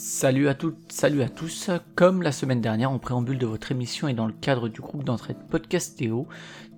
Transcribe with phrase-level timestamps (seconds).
[0.00, 1.70] Salut à toutes, salut à tous.
[1.96, 5.02] Comme la semaine dernière, en préambule de votre émission et dans le cadre du groupe
[5.02, 6.28] d'entraide Podcastéo,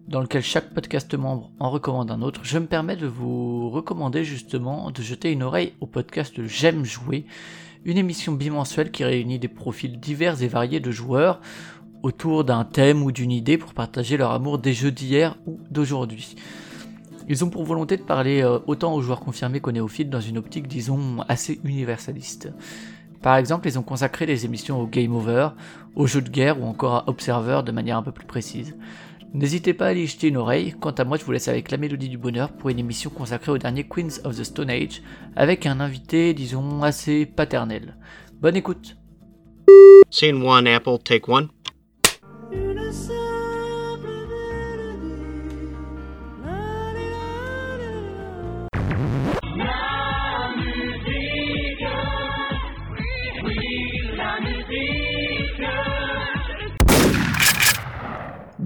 [0.08, 4.24] dans lequel chaque podcast membre en recommande un autre, je me permets de vous recommander
[4.24, 7.26] justement de jeter une oreille au podcast J'aime jouer,
[7.84, 11.42] une émission bimensuelle qui réunit des profils divers et variés de joueurs
[12.02, 16.36] autour d'un thème ou d'une idée pour partager leur amour des jeux d'hier ou d'aujourd'hui.
[17.28, 20.38] Ils ont pour volonté de parler euh, autant aux joueurs confirmés qu'aux néophytes dans une
[20.38, 22.48] optique, disons, assez universaliste.
[23.22, 25.50] Par exemple, ils ont consacré des émissions au Game Over,
[25.94, 28.76] aux jeux de guerre ou encore à Observer de manière un peu plus précise.
[29.32, 31.76] N'hésitez pas à y jeter une oreille, quant à moi je vous laisse avec la
[31.76, 35.02] mélodie du bonheur pour une émission consacrée au dernier Queens of the Stone Age,
[35.36, 37.96] avec un invité, disons, assez paternel.
[38.40, 38.96] Bonne écoute
[40.10, 41.48] Scene one, Apple, take one.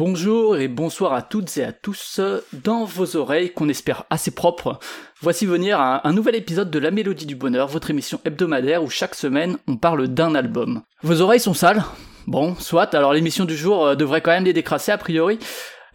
[0.07, 2.21] Bonjour et bonsoir à toutes et à tous
[2.53, 4.79] dans vos oreilles qu'on espère assez propres.
[5.23, 8.91] Voici venir un, un, nouvel épisode de La Mélodie du Bonheur, votre émission hebdomadaire où
[8.91, 10.83] chaque semaine on parle d'un album.
[11.03, 11.83] Vos oreilles sont sales?
[12.27, 15.39] Bon, soit, alors l'émission du jour euh, devrait quand même les décrasser a priori.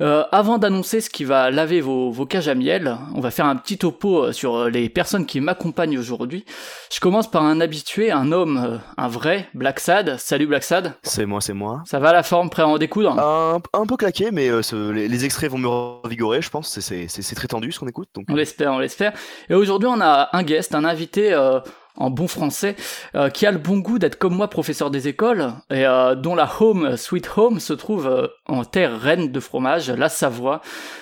[0.01, 3.45] Euh, avant d'annoncer ce qui va laver vos, vos, cages à miel, on va faire
[3.45, 6.45] un petit topo euh, sur euh, les personnes qui m'accompagnent aujourd'hui.
[6.93, 10.17] Je commence par un habitué, un homme, un vrai, Black Sad.
[10.17, 10.93] Salut Black Sad.
[11.03, 11.83] C'est moi, c'est moi.
[11.85, 13.19] Ça va la forme, prêt à en découdre?
[13.19, 16.79] Un, un, peu claqué, mais euh, ce, les, les, extraits vont me revigorer, je pense.
[16.79, 18.09] C'est très tendu ce qu'on écoute.
[18.13, 18.25] Donc...
[18.29, 19.13] On l'espère, on l'espère.
[19.49, 21.59] Et aujourd'hui, on a un guest, un invité euh,
[21.99, 22.75] en bon français,
[23.15, 26.33] euh, qui a le bon goût d'être comme moi professeur des écoles, et euh, dont
[26.33, 30.61] la home, sweet home, se trouve euh, en terre reine de fromage, la Savoie.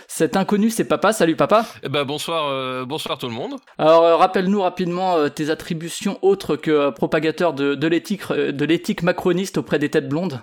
[0.09, 1.11] Cet inconnu, c'est papa.
[1.11, 1.65] Salut papa.
[1.83, 3.55] Eh ben bonsoir, euh, bonsoir tout le monde.
[3.77, 9.03] Alors euh, rappelle-nous rapidement euh, tes attributions autres que propagateur de, de l'éthique, de l'éthique
[9.03, 10.41] macroniste auprès des têtes blondes.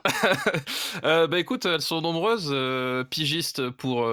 [1.02, 2.54] bah écoute, elles sont nombreuses.
[3.08, 4.06] pigiste pour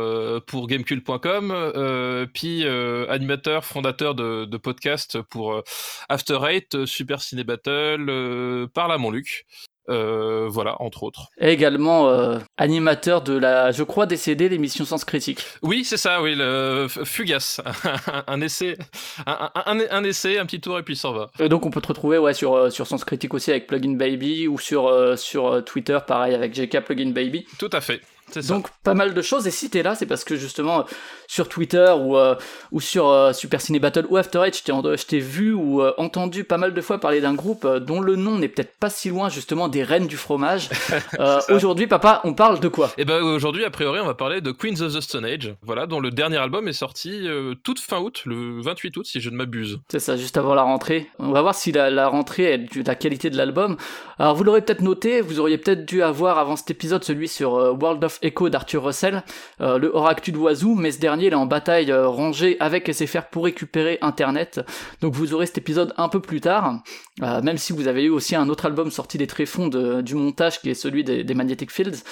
[0.47, 5.61] pour Gamecube.com, puis animateur, fondateur de, de podcast pour
[6.07, 9.45] After Eight, Super Ciné Battle, par là mon Luc.
[9.89, 11.29] Euh, voilà, entre autres.
[11.39, 15.43] Et également euh, animateur de la, je crois, décédé l'émission Sens Critique.
[15.63, 17.61] Oui, c'est ça, oui, le Fugace.
[18.27, 18.77] un essai,
[19.25, 21.31] un, un, un, essai, un petit tour et puis s'en va.
[21.39, 24.47] Et donc on peut te retrouver ouais, sur, sur Sens Critique aussi avec Plugin Baby
[24.47, 27.45] ou sur, euh, sur Twitter, pareil, avec JK Plugin Baby.
[27.57, 28.01] Tout à fait.
[28.47, 30.85] Donc pas mal de choses et si t'es là c'est parce que justement
[31.27, 32.35] sur Twitter ou, euh,
[32.71, 36.43] ou sur euh, Super Ciné Battle ou After Eight je t'ai vu ou euh, entendu
[36.43, 39.29] pas mal de fois parler d'un groupe dont le nom n'est peut-être pas si loin
[39.29, 40.69] justement des reines du fromage.
[41.49, 42.91] aujourd'hui papa on parle de quoi?
[42.97, 45.85] Eh ben aujourd'hui a priori on va parler de Queens of the Stone Age voilà
[45.85, 47.27] dont le dernier album est sorti
[47.63, 49.79] toute fin août le 28 août si je ne m'abuse.
[49.89, 51.09] C'est ça juste avant la rentrée.
[51.19, 53.77] On va voir si la, la rentrée est de la qualité de l'album.
[54.19, 57.53] Alors vous l'aurez peut-être noté vous auriez peut-être dû avoir avant cet épisode celui sur
[57.53, 59.23] World of Echo d'Arthur Russell,
[59.61, 62.57] euh, le hors actu de Wazoo, mais ce dernier il est en bataille euh, rangée
[62.59, 64.61] avec SFR pour récupérer Internet.
[65.01, 66.81] Donc vous aurez cet épisode un peu plus tard,
[67.21, 70.61] euh, même si vous avez eu aussi un autre album sorti des tréfonds du montage
[70.61, 72.03] qui est celui des, Magnetic Fields.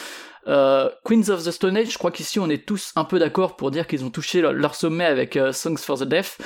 [0.48, 3.56] Euh, Queens of the Stone Age, je crois qu'ici on est tous un peu d'accord
[3.56, 6.38] pour dire qu'ils ont touché leur, sommet avec Songs for the Deaf.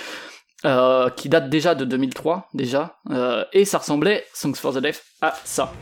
[1.17, 2.97] Qui date déjà de 2003 déjà
[3.51, 5.73] et ça ressemblait Songs for the Deaf à ça.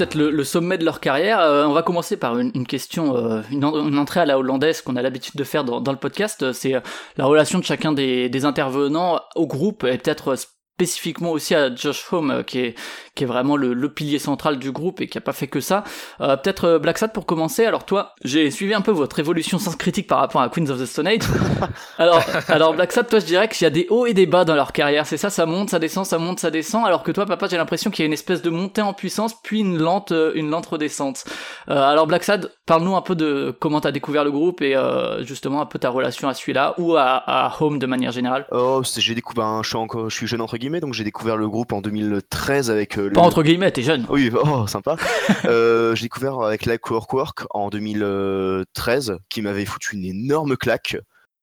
[0.00, 1.40] Peut-être le, sommet de leur carrière.
[1.40, 5.02] Euh, on va commencer par une, question, euh, une, entrée à la hollandaise qu'on a
[5.02, 6.52] l'habitude de faire dans, le podcast.
[6.52, 6.74] C'est
[7.16, 10.36] la relation de chacun des, des intervenants au groupe et peut-être
[10.80, 12.74] spécifiquement aussi à Josh Home, euh, qui est,
[13.20, 15.60] qui est vraiment le, le, pilier central du groupe et qui a pas fait que
[15.60, 15.84] ça.
[16.22, 17.66] Euh, Peut-être euh, Black Sad pour commencer.
[17.66, 20.80] Alors toi, j'ai suivi un peu votre évolution sans critique par rapport à Queens of
[20.80, 21.20] the Stone Age.
[21.98, 24.46] alors, alors Black Sad, toi, je dirais qu'il y a des hauts et des bas
[24.46, 25.04] dans leur carrière.
[25.04, 26.86] C'est ça, ça monte, ça descend, ça monte, ça descend.
[26.86, 29.34] Alors que toi, papa, j'ai l'impression qu'il y a une espèce de montée en puissance,
[29.42, 31.24] puis une lente, euh, une lente redescente.
[31.68, 35.22] Euh, alors Black Sad, parle-nous un peu de comment t'as découvert le groupe et euh,
[35.24, 38.46] justement un peu ta relation à celui-là ou à, à Home de manière générale.
[38.50, 41.50] Oh, j'ai découvert, je suis encore, je suis jeune entre guillemets, donc j'ai découvert le
[41.50, 42.96] groupe en 2013 avec.
[43.14, 44.06] Pas entre guillemets, t'es jeune.
[44.08, 44.96] Oui, oh, sympa.
[45.44, 50.96] euh, j'ai découvert avec Like Work Work en 2013, qui m'avait foutu une énorme claque.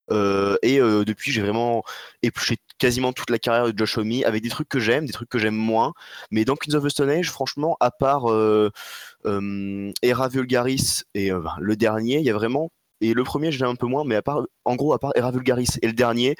[0.09, 1.83] Euh, et euh, depuis, j'ai vraiment
[2.21, 5.29] épluché quasiment toute la carrière de Josh Homme avec des trucs que j'aime, des trucs
[5.29, 5.93] que j'aime moins.
[6.31, 8.71] Mais dans Queens of the Stone Age, franchement, à part euh,
[10.01, 12.69] Era Vulgaris et ben, le dernier, il y a vraiment.
[13.01, 15.31] Et le premier, j'ai un peu moins, mais à part, en gros, à part Era
[15.31, 16.35] Vulgaris et le dernier,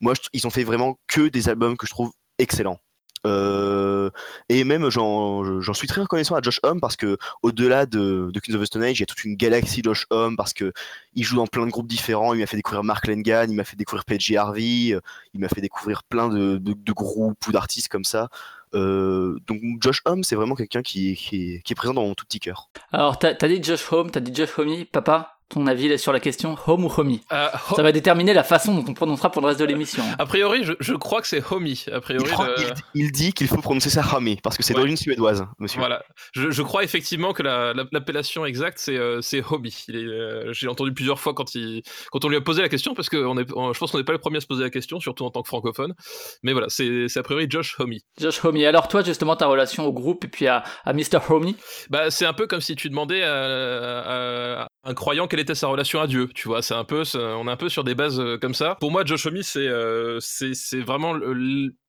[0.00, 2.80] moi, je, ils ont fait vraiment que des albums que je trouve excellents.
[3.26, 4.10] Euh,
[4.48, 8.54] et même j'en suis très reconnaissant à Josh Homme parce que au-delà de, de Kings
[8.54, 10.72] of the Stone Age, il y a toute une galaxie Josh Homme parce que
[11.14, 12.34] il joue dans plein de groupes différents.
[12.34, 14.98] Il m'a fait découvrir Mark Lengan, il m'a fait découvrir Peggy Harvey,
[15.34, 16.60] il m'a fait découvrir plein de,
[16.92, 18.28] groupes ou d'artistes comme ça.
[18.74, 22.68] Euh, donc Josh Homme, c'est vraiment quelqu'un qui, est présent dans mon tout petit cœur.
[22.92, 25.33] Alors t'as as dit Josh Homme, t'as dit Josh Homme, papa?
[25.48, 28.74] Ton avis sur la question home ou homie euh, ho Ça va déterminer la façon
[28.74, 30.02] dont on prononcera pour le reste de l'émission.
[30.18, 31.84] A priori, je, je, crois que c'est homie.
[31.92, 32.54] A priori, il, croit, le...
[32.94, 34.78] il, il, dit qu'il faut prononcer ça homie parce que c'est ouais.
[34.78, 35.78] d'origine suédoise, monsieur.
[35.80, 36.02] Voilà.
[36.32, 39.20] Je, je crois effectivement que l'appellation la, la, exacte c'est euh,
[39.50, 39.84] homie.
[39.90, 43.08] Euh, J'ai entendu plusieurs fois quand, il, quand on lui a posé la question parce
[43.08, 44.70] que on est, on, je pense qu'on n'est pas les premiers à se poser la
[44.70, 45.94] question, surtout en tant que francophone.
[46.42, 48.02] Mais voilà, c'est a priori Josh Homie.
[48.18, 48.64] Josh Homie.
[48.64, 51.18] Alors toi, justement, ta relation au groupe et puis à, à Mr.
[51.28, 51.56] Homie?
[51.90, 56.00] Bah, C'est un peu comme si tu demandais à un croyant quelle était sa relation
[56.00, 58.38] à Dieu tu vois, c'est un peu, on est un peu sur des bases euh,
[58.38, 58.76] comme ça.
[58.80, 61.14] Pour moi, Josh Homme, c'est euh, c'est vraiment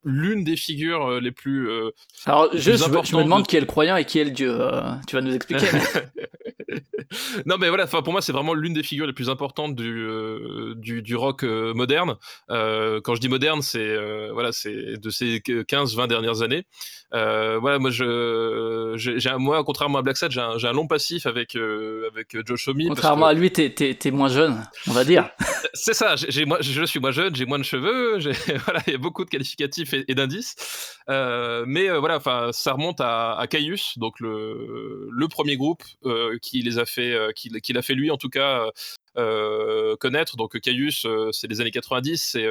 [0.06, 1.70] l'une des figures euh, les plus.
[1.70, 1.90] Euh,
[2.26, 3.48] Alors, les juste, plus je, je, me demande de...
[3.48, 4.56] qui est le croyant et qui est le Dieu.
[4.58, 5.66] Euh, tu vas nous expliquer.
[7.46, 10.74] non, mais voilà, pour moi, c'est vraiment l'une des figures les plus importantes du euh,
[10.76, 12.16] du, du, rock moderne.
[12.48, 13.98] quand je dis moderne, c'est
[14.32, 16.66] voilà, c'est de ces 15-20 dernières années.
[17.12, 21.56] voilà, moi, je, j'ai moi, contrairement à Black Sad, j'ai un, un, long passif avec
[21.56, 22.84] avec Josh Homme.
[22.88, 23.32] Contrairement que...
[23.32, 25.30] à lui, t'es es, moins jeune, on va dire.
[25.74, 26.16] c'est ça.
[26.16, 28.20] J'ai moi, je suis moins jeune, j'ai moins de cheveux.
[28.66, 30.56] Voilà, il y a beaucoup de qualificatifs et, d'indices.
[31.10, 36.38] Euh, mais euh, voilà, enfin, ça remonte à, à Caius, donc le, premier groupe euh,
[36.42, 38.70] qui les a fait, qui, qui l'a fait lui en tout cas
[40.00, 40.38] connaître.
[40.38, 42.48] Donc Caius, c'est les années 90, c'est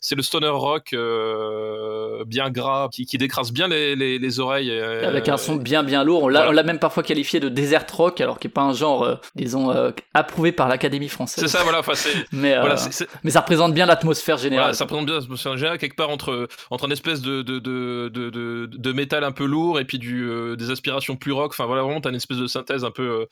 [0.00, 4.70] c'est le stoner rock euh, bien gras qui, qui, décrase bien les, les, les oreilles.
[4.70, 6.24] Euh, Avec un son bien bien lourd.
[6.24, 6.62] On l'a voilà.
[6.62, 9.74] même parfois qualifié de desert rock, alors qui est pas un genre, euh, disons,
[10.14, 11.44] approuvé par l'Académie française.
[11.44, 11.82] C'est ça, voilà.
[12.32, 13.08] mais, voilà, c est, c est...
[13.24, 14.66] mais ça représente bien l'atmosphère générale.
[14.66, 18.10] Voilà, ça représente bien l'atmosphère générale, quelque part entre, entre une espèce de, de, de,
[18.12, 21.52] de, de, de métal un peu lourd et puis du, des aspirations plus rock.
[21.52, 23.26] Enfin voilà, vraiment, t'as une espèce de synthèse un peu,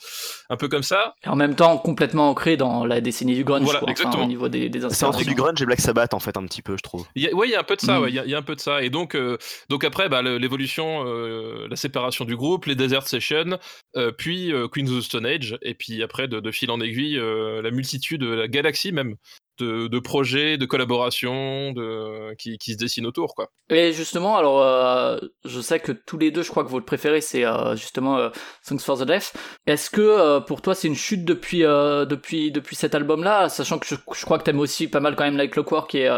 [0.50, 1.14] un peu comme ça.
[1.24, 4.16] Et en même temps, complètement ancré dans la décennie du grunge, voilà, quoi, exactement.
[4.16, 6.44] Enfin, au niveau des, des C'est entre du grunge et Black Sabbath, en fait, un
[6.44, 7.06] petit peu, je trouve.
[7.14, 8.34] Il y a, ouais, il y a un peu de ça, il ouais, y, y,
[8.34, 8.82] a un peu de ça.
[8.82, 13.58] Et donc, euh, donc après, bah, l'évolution, euh, la séparation du groupe, les Desert Sessions,
[13.96, 17.20] euh, puis Queens of the Stone Age, et puis après, de, de fil en aiguille,
[17.20, 19.16] la multitude, la galaxie même
[19.58, 23.34] de, de, projets, de collaborations de, qui, qui, se dessinent autour.
[23.34, 23.50] Quoi.
[23.70, 27.20] Et justement, alors, euh, je sais que tous les deux, je crois que votre préféré,
[27.20, 28.30] c'est euh, justement euh,
[28.62, 29.34] Songs for the Deaf.
[29.66, 33.78] Est-ce que euh, pour toi, c'est une chute depuis, euh, depuis, depuis cet album-là, sachant
[33.78, 36.10] que je, je crois que t'aimes aussi pas mal quand même Like Clockwork et,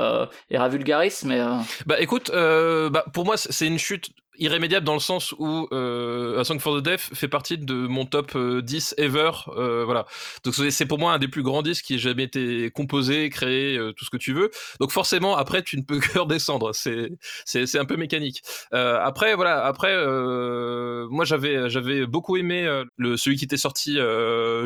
[0.50, 1.40] et Ravulgaris, mais...
[1.86, 6.44] Bah écoute, bah, pour moi, c'est une chute irrémédiable dans le sens où euh, A
[6.44, 9.30] Song for the Deaf fait partie de mon top 10 ever.
[9.48, 10.06] Euh, voilà.
[10.44, 13.76] Donc c'est pour moi un des plus grands disques qui ait jamais été composé, créé,
[13.76, 14.50] euh, tout ce que tu veux.
[14.80, 16.74] Donc forcément, après, tu ne peux que redescendre.
[16.74, 17.10] C'est
[17.44, 18.42] c'est un peu mécanique.
[18.72, 19.64] Euh, après, voilà.
[19.64, 22.66] Après, euh, moi j'avais j'avais beaucoup aimé
[22.96, 23.98] le celui qui était sorti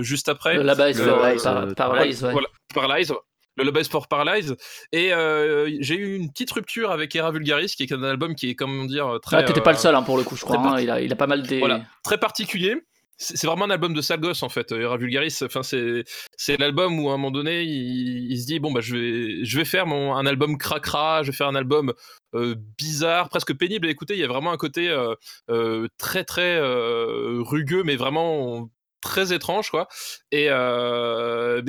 [0.00, 0.56] juste après.
[0.56, 1.00] Le Labase,
[1.42, 2.32] par, Paralyze, ouais.
[2.32, 3.12] Voilà, Paralyze
[3.60, 4.56] le Lobby Sport Paralyze.
[4.92, 8.50] Et euh, j'ai eu une petite rupture avec Era Vulgaris, qui est un album qui
[8.50, 9.38] est, comment dire, très.
[9.38, 10.58] Ah, t'étais pas le seul hein, pour le coup, je crois.
[10.58, 11.58] Hein, il, a, il a pas mal des.
[11.58, 12.76] Voilà, très particulier.
[13.22, 15.40] C'est vraiment un album de sale gosse en fait, Era Vulgaris.
[15.42, 16.04] Enfin, c'est
[16.38, 19.44] c'est l'album où à un moment donné, il, il, se dit bon bah je vais
[19.44, 21.92] je vais faire mon un album cracra, je vais faire un album
[22.34, 24.14] euh, bizarre, presque pénible à écouter.
[24.14, 25.14] Il y a vraiment un côté euh,
[25.50, 29.88] euh, très très rugueux, mais vraiment très étrange quoi.
[30.30, 31.62] Et euh,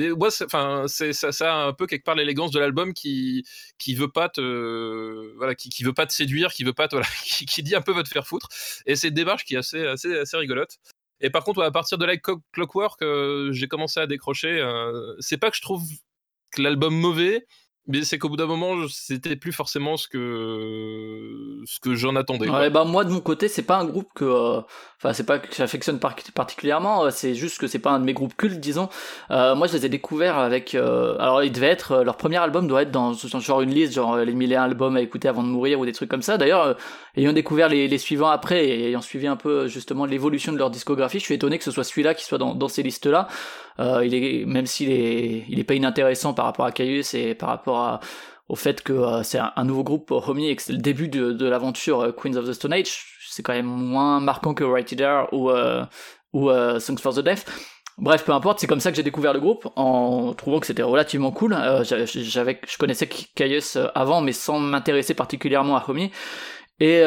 [0.86, 3.44] c'est ça, a un peu quelque part l'élégance de l'album qui
[3.78, 6.94] qui veut pas te voilà qui, qui veut pas te séduire qui veut pas te,
[6.96, 8.48] voilà, qui, dit un peu va te faire foutre.
[8.86, 10.78] Et c'est une démarche qui est assez assez assez rigolote.
[11.20, 12.22] Et par contre à partir de Like
[12.52, 15.82] Clockwork euh, j'ai commencé à décrocher euh, c'est pas que je trouve
[16.58, 17.46] l'album mauvais
[17.88, 22.48] mais c'est qu'au bout d'un moment, c'était plus forcément ce que ce que j'en attendais.
[22.48, 24.60] Ouais, bah moi de mon côté, c'est pas un groupe que, euh,
[24.98, 27.04] enfin c'est pas que j'affectionne particulièrement.
[27.04, 28.88] Euh, c'est juste que c'est pas un de mes groupes cultes, disons.
[29.32, 30.76] Euh, moi, je les ai découverts avec.
[30.76, 34.16] Euh, alors, il devait être leur premier album doit être dans, genre une liste, genre
[34.16, 36.38] les mille et un albums à écouter avant de mourir ou des trucs comme ça.
[36.38, 36.76] D'ailleurs,
[37.16, 40.70] ayant découvert les, les, suivants après et ayant suivi un peu justement l'évolution de leur
[40.70, 43.26] discographie, je suis étonné que ce soit celui-là qui soit dans, dans ces listes-là.
[43.78, 47.34] Euh, il est même s'il est il est pas inintéressant par rapport à Caius et
[47.34, 48.00] par rapport à
[48.48, 51.32] au fait que euh, c'est un, nouveau groupe Homie et que c'est le début de,
[51.32, 54.94] de l'aventure euh, Queens of the Stone Age, c'est quand même moins marquant que Right
[55.32, 55.50] ou
[56.32, 56.50] ou
[56.80, 57.44] Songs for the Deaf.
[57.98, 60.82] Bref, peu importe, c'est comme ça que j'ai découvert le groupe en trouvant que c'était
[60.82, 61.56] relativement cool.
[61.82, 66.10] j'avais, je connaissais Caius avant, mais sans m'intéresser particulièrement à Homie.
[66.80, 67.04] Et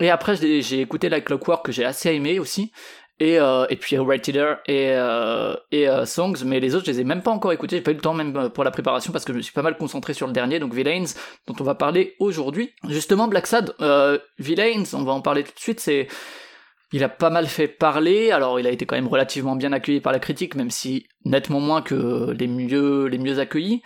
[0.00, 2.72] et après, j'ai écouté la Clockwork que j'ai assez aimé aussi
[3.20, 4.34] et, euh, et puis Right et,
[4.68, 7.82] euh, et euh, Songs, mais les autres je les ai même pas encore écoutés, j'ai
[7.82, 9.62] pas eu le temps même euh, pour la préparation parce que je me suis pas
[9.62, 11.04] mal concentré sur le dernier, donc Villains,
[11.46, 12.72] dont on va parler aujourd'hui.
[12.88, 16.08] Justement, Black Sad, euh, Villains, on va en parler tout de suite, c'est...
[16.90, 20.00] Il a pas mal fait parler, alors il a été quand même relativement bien accueilli
[20.00, 23.82] par la critique, même si nettement moins que les mieux, les mieux accueillis.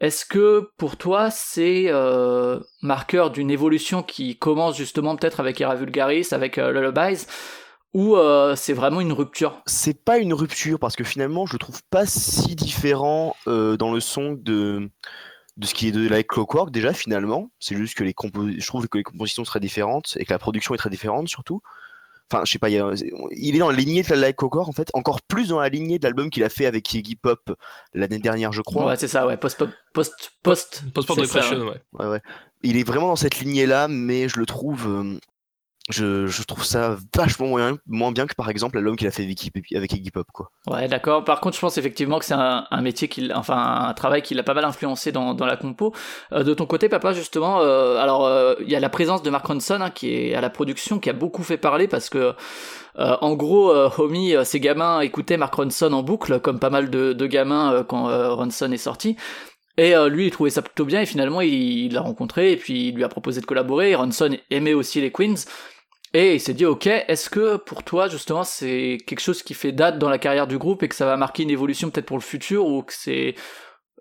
[0.00, 5.74] Est-ce que pour toi c'est euh, marqueur d'une évolution qui commence justement peut-être avec Era
[5.74, 7.26] Vulgaris, avec euh, Lullabies?
[7.94, 9.62] Ou euh, c'est vraiment une rupture?
[9.66, 14.00] C'est pas une rupture parce que finalement je trouve pas si différent euh, dans le
[14.00, 14.90] son de
[15.56, 17.50] de ce qui est de la Clockwork déjà finalement.
[17.58, 18.14] C'est juste que les
[18.58, 21.28] je trouve que les compositions sont très différentes et que la production est très différente
[21.28, 21.60] surtout.
[22.30, 22.76] Enfin, je sais pas, il,
[23.56, 25.98] est dans la lignée de la Like Clockwork en fait, encore plus dans la lignée
[25.98, 27.56] de l'album qu'il a fait avec Iggy Pop
[27.94, 28.84] l'année dernière, je crois.
[28.84, 31.80] Ouais, c'est ça, ouais, post post post post post depression, ouais.
[31.94, 32.06] ouais.
[32.06, 32.20] ouais.
[32.62, 35.18] Il est vraiment dans cette lignée là, mais je le trouve euh,
[35.88, 37.46] je, je, trouve ça vachement
[37.86, 40.50] moins, bien que par exemple l'album qu'il a fait avec, Iggy Pop quoi.
[40.66, 41.24] Ouais d'accord.
[41.24, 44.42] Par contre je pense effectivement que c'est un, métier qui, enfin un travail qui l'a
[44.42, 45.94] pas mal influencé dans, dans la compo.
[46.32, 49.30] Euh, de ton côté papa justement, euh, alors euh, il y a la présence de
[49.30, 52.34] Mark Ronson hein, qui est à la production qui a beaucoup fait parler parce que
[52.98, 57.12] euh, en gros Homie ces gamins écoutaient Mark Ronson en boucle comme pas mal de,
[57.12, 59.16] de gamins quand Ronson est sorti.
[59.76, 62.96] Et lui, il trouvait ça plutôt bien, et finalement, il l'a rencontré, et puis il
[62.96, 63.94] lui a proposé de collaborer.
[63.94, 65.44] Ronson aimait aussi les Queens,
[66.14, 69.72] et il s'est dit, ok, est-ce que pour toi, justement, c'est quelque chose qui fait
[69.72, 72.16] date dans la carrière du groupe et que ça va marquer une évolution peut-être pour
[72.16, 73.34] le futur ou que c'est,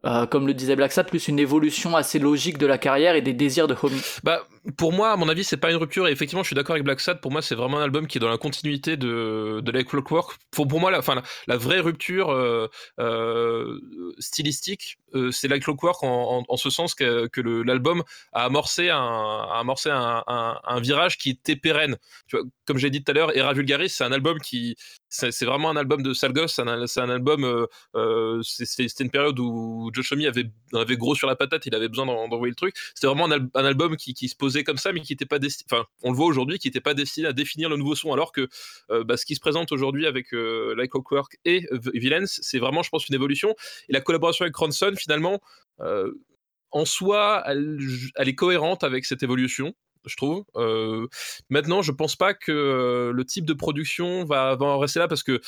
[0.06, 3.22] euh, comme le disait Black Sat, plus une évolution assez logique de la carrière et
[3.22, 4.02] des désirs de Homie?
[4.24, 4.42] Bah,
[4.76, 6.08] pour moi, à mon avis, c'est pas une rupture.
[6.08, 7.22] Et effectivement, je suis d'accord avec Black Sad.
[7.22, 10.38] Pour moi, c'est vraiment un album qui est dans la continuité de, de Like Clockwork.
[10.52, 12.68] Pour, pour moi, la, enfin, la, vraie rupture euh,
[13.00, 13.80] euh,
[14.20, 18.98] stylistique, euh, c'est Like Clockwork en, en, ce sens que, que l'album a amorcé, un,
[18.98, 21.96] a amorcé un, virage qui était pérenne.
[22.28, 24.76] Tu vois, comme j'ai dit tout à l'heure, Era Vulgaris, c'est un album qui.
[25.10, 26.56] C'est vraiment un album de sale gosse.
[26.56, 27.68] C'est un, album.
[28.44, 31.66] C'était une période où Josh Homme avait, avait gros sur la patate.
[31.66, 32.76] Il avait besoin d'envoyer le truc.
[32.94, 35.68] C'était vraiment un, album qui, qui se posait comme ça, mais qui n'était pas destiné,
[35.72, 38.32] enfin, on le voit aujourd'hui, qui n'était pas destiné à définir le nouveau son, alors
[38.32, 38.48] que
[38.92, 42.84] euh, bah, ce qui se présente aujourd'hui avec euh, Like Clockwork et Villains, c'est vraiment,
[42.84, 43.56] je pense, une évolution.
[43.90, 45.40] Et la collaboration avec Ronson, finalement,
[45.82, 46.12] euh,
[46.72, 47.80] en soi, elle,
[48.18, 49.74] est cohérente avec cette évolution.
[50.06, 50.46] Je trouve.
[50.56, 51.08] Euh,
[51.50, 55.42] maintenant, je pense pas que le type de production va, rester là parce que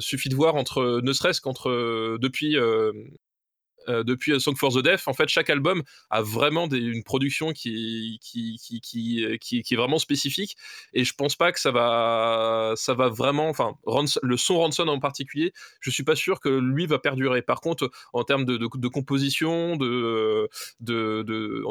[0.00, 2.56] suffit de voir entre, ne serait-ce qu'entre depuis
[3.90, 8.18] euh, depuis Song for the Deaf, en fait, chaque album a vraiment une production qui
[8.20, 10.56] qui, est vraiment spécifique.
[10.92, 12.74] Et je pense pas que ça va,
[13.08, 13.48] vraiment.
[13.48, 13.74] Enfin,
[14.22, 17.42] le son Ronson en particulier, je suis pas sûr que lui va perdurer.
[17.42, 19.76] Par contre, en termes de, composition, en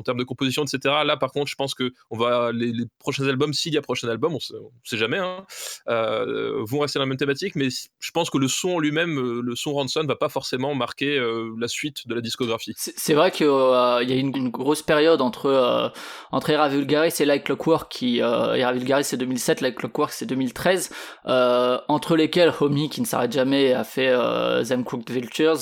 [0.04, 0.96] termes de composition, etc.
[1.06, 4.08] Là, par contre, je pense que on va les, prochains albums, s'il y a prochain
[4.10, 5.46] album, on sait, on sait jamais, hein,
[5.88, 7.56] euh, vont rester dans la même thématique.
[7.56, 11.54] Mais je pense que le son lui-même, le son Ronson, va pas forcément marquer euh,
[11.58, 12.74] la suite de la discographie.
[12.76, 15.88] C'est vrai qu'il euh, y a une, une, grosse période entre euh,
[16.32, 20.26] entre Era Vulgaris et Like Clockwork qui euh, Era Vulgaris c'est 2007, Like Clockwork c'est
[20.26, 20.90] 2013,
[21.28, 25.60] euh, entre lesquels Homie qui ne s'arrête jamais a fait euh, Them Cooked Vultures.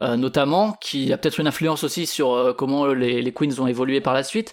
[0.00, 4.00] Euh, notamment, qui a peut-être une influence aussi sur comment les, les Queens ont évolué
[4.00, 4.52] par la suite.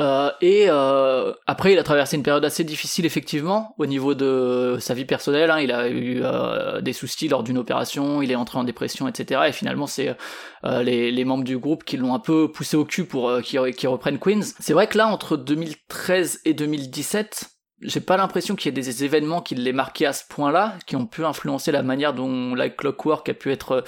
[0.00, 4.76] Euh, et euh, après, il a traversé une période assez difficile, effectivement, au niveau de
[4.80, 5.50] sa vie personnelle.
[5.50, 5.60] Hein.
[5.60, 9.42] Il a eu euh, des soucis lors d'une opération, il est entré en dépression, etc.
[9.48, 10.16] Et finalement, c'est
[10.64, 13.74] euh, les, les, membres du groupe qui l'ont un peu poussé au cul pour qu'ils
[13.76, 14.54] qu reprennent Queens.
[14.58, 19.04] C'est vrai que là, entre 2013 et 2017, j'ai pas l'impression qu'il y ait des
[19.04, 22.70] événements qui l'aient marqué à ce point-là, qui ont pu influencer la manière dont la
[22.70, 23.84] Clockwork a pu être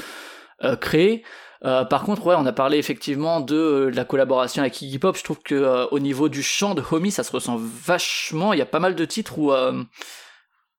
[0.63, 1.25] euh, créée.
[1.65, 5.17] Euh, par contre, ouais, on a parlé effectivement de, euh, la collaboration avec Iggy Pop.
[5.17, 8.53] Je trouve que euh, au niveau du chant de Homie, ça se ressent vachement.
[8.53, 9.53] Il y a pas mal de titres où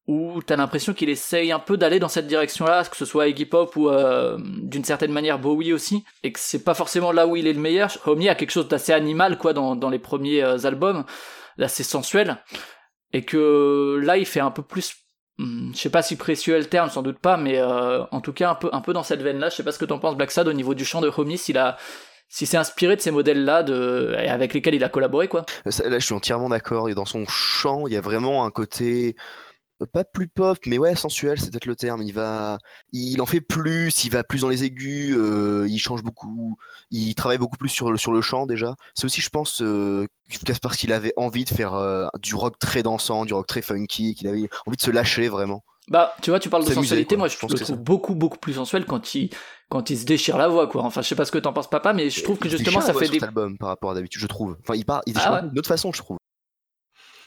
[0.07, 3.47] où t'as l'impression qu'il essaye un peu d'aller dans cette direction-là, que ce soit Iggy
[3.47, 3.89] Pop ou
[4.61, 7.59] d'une certaine manière Bowie aussi, et que c'est pas forcément là où il est le
[7.59, 7.89] meilleur.
[8.05, 11.05] Homie a quelque chose d'assez animal quoi dans, dans les premiers albums,
[11.57, 12.37] d'assez sensuel,
[13.13, 15.04] et que là il fait un peu plus
[15.37, 18.33] je sais pas si précieux est le terme, sans doute pas, mais euh, en tout
[18.33, 19.49] cas un peu, un peu dans cette veine-là.
[19.49, 21.37] Je sais pas ce que t'en penses, Black Sad, au niveau du chant de Homie,
[21.37, 21.77] s'il a,
[22.29, 25.45] si c'est inspiré de ces modèles-là, de, avec lesquels il a collaboré, quoi.
[25.65, 26.89] Là, je suis entièrement d'accord.
[26.89, 29.15] Et dans son chant, il y a vraiment un côté
[29.91, 32.01] pas plus pop, mais ouais, sensuel, c'est peut-être le terme.
[32.01, 32.57] Il va,
[32.93, 36.57] il en fait plus, il va plus dans les aigus, euh, il change beaucoup,
[36.91, 38.75] il travaille beaucoup plus sur le, sur le chant déjà.
[38.93, 40.07] C'est aussi, je pense, euh,
[40.61, 44.15] parce qu'il avait envie de faire euh, du rock très dansant, du rock très funky,
[44.15, 45.63] qu'il avait envie de se lâcher vraiment.
[45.87, 48.53] Bah, tu vois, tu parles de sensualité, moi je, je le trouve beaucoup beaucoup plus
[48.53, 49.29] sensuel quand il
[49.69, 50.83] quand il se déchire la voix quoi.
[50.83, 52.93] Enfin, je sais pas ce que t'en penses papa, mais je trouve que justement ça
[52.93, 54.57] fait des albums par rapport à d'habitude, je trouve.
[54.61, 56.17] Enfin, il part, il déchire ah d'autre façon, je trouve.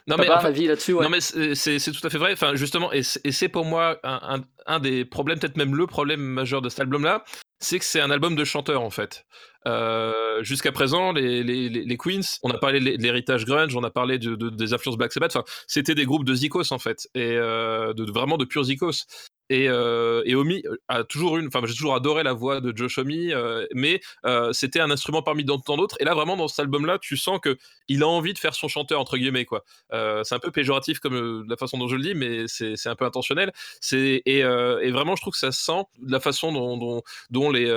[0.08, 2.32] Non mais, là-dessus, Non mais c'est tout à fait vrai.
[2.32, 6.62] Enfin justement, et c'est pour moi un, un, des problèmes, peut-être même le problème majeur
[6.62, 7.24] de cet album-là,
[7.60, 9.26] c'est que c'est un album de chanteurs en fait.
[9.66, 13.90] Euh, jusqu'à présent, les, les, les, Queens, on a parlé de l'héritage grunge, on a
[13.90, 15.36] parlé de, des influences Black Sabbath.
[15.36, 19.04] Enfin, c'était des groupes de zikos en fait, et euh, de, vraiment de purs zikos.
[19.50, 22.98] Et, euh, et Omi a toujours une, enfin j'ai toujours adoré la voix de Josh
[22.98, 25.96] Omi, euh, mais euh, c'était un instrument parmi tant d'autres.
[26.00, 27.56] Et là vraiment dans cet album-là, tu sens que
[27.88, 29.64] il a envie de faire son chanteur entre guillemets quoi.
[29.92, 32.86] Euh, c'est un peu péjoratif comme euh, la façon dont je le dis, mais c'est
[32.86, 33.52] un peu intentionnel.
[33.80, 37.02] C'est et, euh, et, vraiment je trouve que ça se sent la façon dont, dont,
[37.30, 37.68] dont les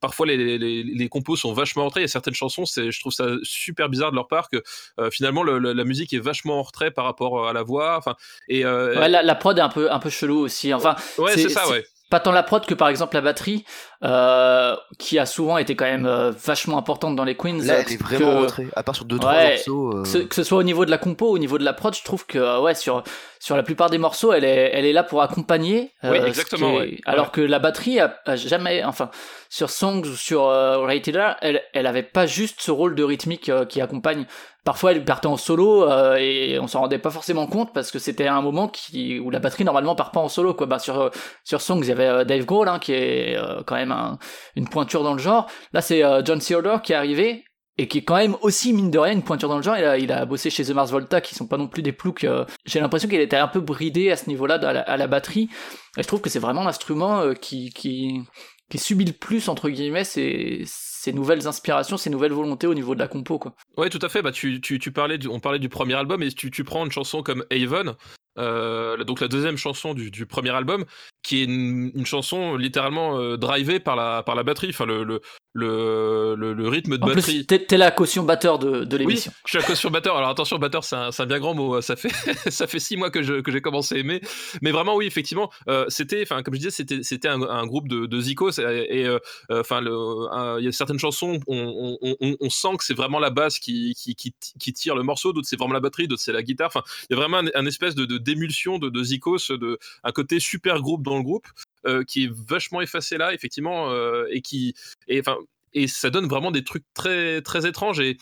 [0.00, 2.00] parfois les, les, les, compos sont vachement en retrait.
[2.00, 4.62] Il y a certaines chansons, c'est je trouve ça super bizarre de leur part que
[5.10, 7.96] finalement le, la musique est vachement en retrait par rapport à la voix.
[7.96, 8.16] Enfin
[8.48, 10.74] et ouais, la, la, prod est un peu un peu chelou aussi.
[10.74, 11.84] Enfin Ouais, c'est ça, ouais.
[12.10, 13.66] Pas tant la prod que par exemple la batterie,
[14.02, 17.58] euh, qui a souvent été quand même euh, vachement importante dans les Queens.
[17.66, 19.92] Là, elle est vraiment rentrée, à part sur deux trois morceaux.
[19.92, 20.26] Euh.
[20.26, 22.24] Que, ce, soit au niveau de la compo, au niveau de la prod, je trouve
[22.24, 23.02] que ouais sur
[23.40, 25.92] sur la plupart des morceaux, elle est elle est là pour accompagner.
[26.02, 26.78] oui, exactement.
[27.04, 29.10] Alors que la batterie a, jamais, enfin
[29.50, 33.82] sur Songs ou sur Rated elle elle avait pas juste ce rôle de rythmique qui
[33.82, 34.24] accompagne
[34.68, 37.98] parfois elle partait en solo euh, et on s'en rendait pas forcément compte parce que
[37.98, 40.66] c'était un moment qui où la batterie normalement part pas en solo quoi.
[40.66, 41.10] Bah sur
[41.42, 44.18] sur Songs il y avait euh, Dave Grohl hein, qui est euh, quand même
[44.56, 45.46] une pointure dans le genre.
[45.72, 47.46] Là c'est John Theodore qui est arrivé
[47.78, 49.78] et qui est quand même aussi mine de rien une pointure dans le genre.
[49.78, 51.92] Il a, il a bossé chez The Mars Volta qui sont pas non plus des
[51.92, 52.26] ploucs
[52.66, 55.48] j'ai l'impression qu'il était un peu bridé à ce niveau là à la, batterie.
[55.96, 58.20] Et je trouve que c'est vraiment l'instrument qui qui
[58.68, 60.64] qui subit le plus entre guillemets c'est
[60.98, 63.54] ces nouvelles inspirations, ces nouvelles volontés au niveau de la compo, quoi.
[63.76, 64.20] Ouais, tout à fait.
[64.20, 67.22] Bah, tu, tu, parlais, on parlait du premier album et tu, tu prends une chanson
[67.22, 67.94] comme Haven,
[68.38, 70.84] euh, donc la deuxième chanson du, du, premier album,
[71.22, 74.68] qui est une, une chanson littéralement euh, drivée par la, par la batterie.
[74.70, 75.20] Enfin, le, le,
[75.54, 77.44] le, le, rythme de en batterie.
[77.44, 79.32] Plus, t'es, la caution batteur de, de l'émission.
[79.34, 80.16] Oui, je suis la caution batteur.
[80.16, 81.80] Alors attention, batteur, c'est un, un, bien grand mot.
[81.80, 82.10] Ça fait,
[82.50, 84.20] ça fait six mois que, je, que j'ai commencé à aimer.
[84.62, 87.88] Mais vraiment, oui, effectivement, euh, c'était, enfin, comme je disais, c'était, c'était un, un groupe
[87.88, 88.58] de, de zikos.
[88.60, 89.06] Et,
[89.50, 93.30] enfin, il y a certaines chansons, on, on, on, on sent que c'est vraiment la
[93.30, 95.32] basse qui, qui, qui, qui tire le morceau.
[95.32, 96.06] D'autres, c'est vraiment la batterie.
[96.06, 96.68] D'autres, c'est la guitare.
[96.68, 100.12] Enfin, il y a vraiment un, espèce de, de d'émulsion de, de zikos, de, un
[100.12, 101.46] côté super groupe dans le groupe.
[101.86, 104.74] Euh, qui est vachement effacé là, effectivement, euh, et qui,
[105.06, 105.38] et enfin,
[105.72, 108.18] et ça donne vraiment des trucs très très étranges et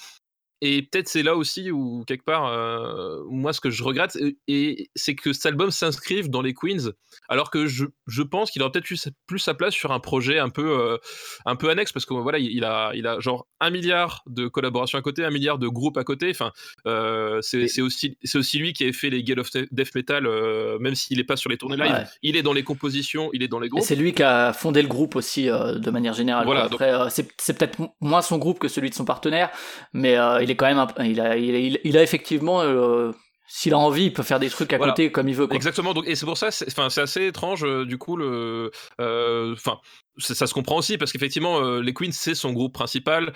[0.61, 4.91] et peut-être c'est là aussi où quelque part euh, moi ce que je regrette et,
[4.95, 6.93] c'est que cet album s'inscrive dans les Queens
[7.29, 10.39] alors que je, je pense qu'il aurait peut-être eu plus sa place sur un projet
[10.39, 10.99] un peu euh,
[11.45, 14.99] un peu annexe parce que voilà il a il a genre un milliard de collaborations
[14.99, 16.31] à côté un milliard de groupes à côté.
[16.31, 16.53] Enfin
[16.87, 20.79] euh, c'est aussi c'est aussi lui qui a fait les Gale of Death Metal euh,
[20.79, 22.09] même s'il est pas sur les tournées live.
[22.23, 23.85] Il est dans les compositions il est dans les groupes.
[23.85, 27.59] c'est lui qui a fondé le groupe aussi euh, de manière générale voilà, après c'est
[27.59, 29.51] peut-être moins son groupe que celui de son partenaire
[29.93, 33.13] mais il est quand même il a il a, il a effectivement euh,
[33.49, 35.47] s'il a envie, il peut faire des trucs à côté comme il veut.
[35.47, 35.57] Quoi.
[35.57, 35.95] Exactement.
[35.95, 37.65] Donc, et c'est pour ça, c'est assez étrange.
[37.65, 39.79] Euh, du coup, le, euh, enfin,
[40.19, 43.33] ça se comprend aussi parce qu'effectivement, les Queens c'est son groupe principal,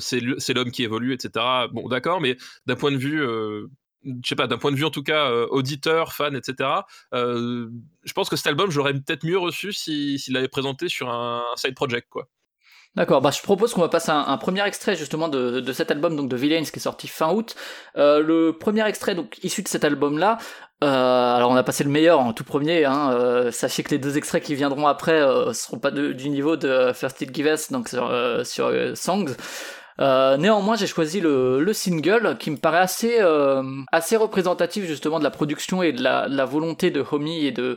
[0.00, 0.20] c'est
[0.54, 1.44] l'homme qui évolue, etc.
[1.72, 3.24] Bon, d'accord, mais d'un point de vue
[4.04, 6.70] je sais pas, d'un point de vue en tout cas auditeur, fan, etc.
[7.12, 11.44] je pense que cet album, j'aurais peut-être mieux reçu s'il si, l'avait présenté sur un,
[11.52, 12.28] un, side project, quoi.
[12.98, 16.28] D'accord, bah je propose qu'on va passer un, premier extrait justement de, cet album donc
[16.28, 17.54] de Villains qui est sorti fin août.
[17.96, 20.38] Euh, le premier extrait donc issu de cet album là.
[20.82, 22.84] Euh, alors on a passé le meilleur en tout premier.
[22.86, 26.56] Hein, euh, sachez que les deux extraits qui viendront après euh, seront pas du niveau
[26.56, 29.36] de First It Give Us donc sur, Songs.
[30.00, 33.20] Néanmoins, j'ai choisi le, le, single qui me paraît assez
[33.92, 37.76] assez représentatif justement de la production et de la, volonté de Homie et de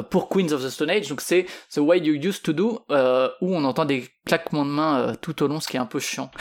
[0.00, 1.08] pour Queens of the Stone Age.
[1.08, 4.70] Donc c'est The Way You Used to Do euh, où on entend des claquements de
[4.70, 6.30] mains euh, tout au long, ce qui est un peu chiant.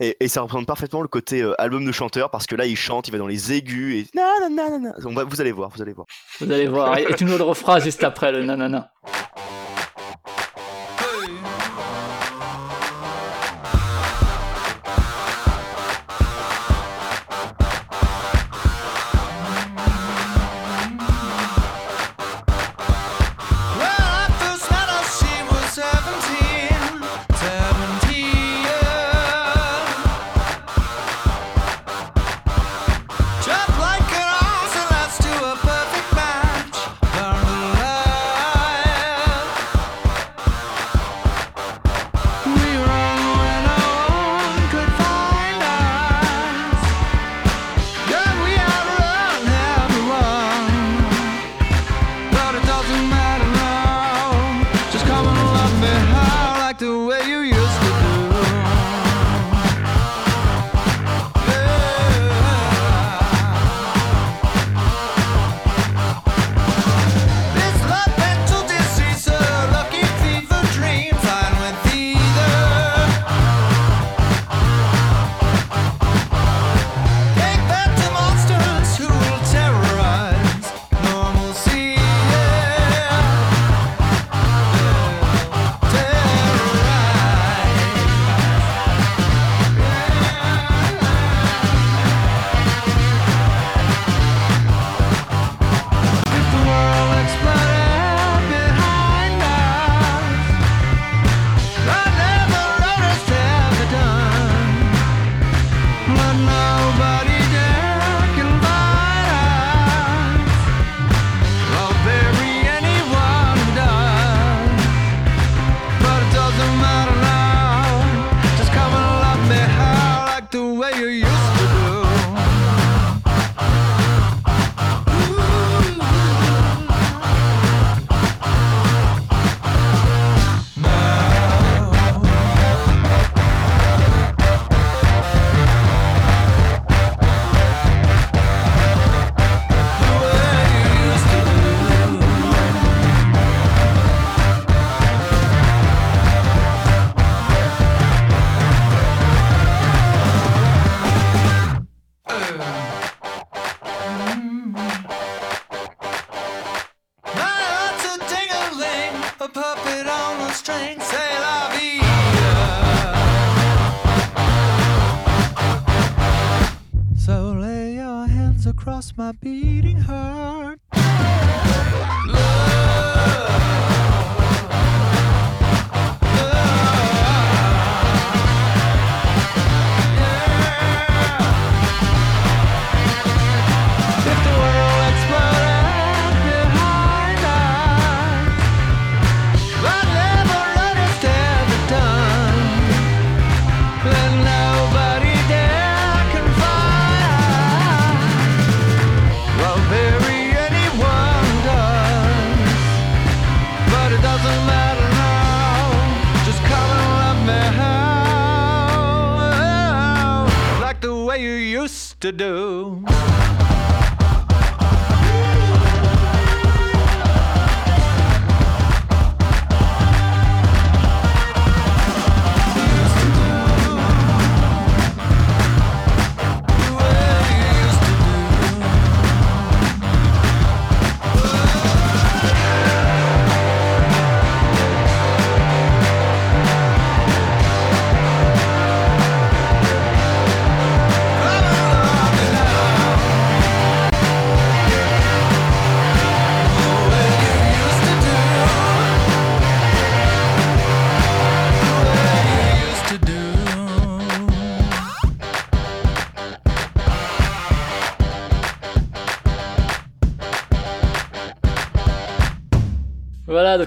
[0.00, 2.76] Et, et, ça représente parfaitement le côté euh, album de chanteur parce que là il
[2.76, 4.94] chante, il va dans les aigus et nanana.
[5.04, 6.06] On va, vous allez voir, vous allez voir.
[6.40, 6.96] Vous allez voir.
[6.98, 8.92] Et tu nous le referas juste après le nanana.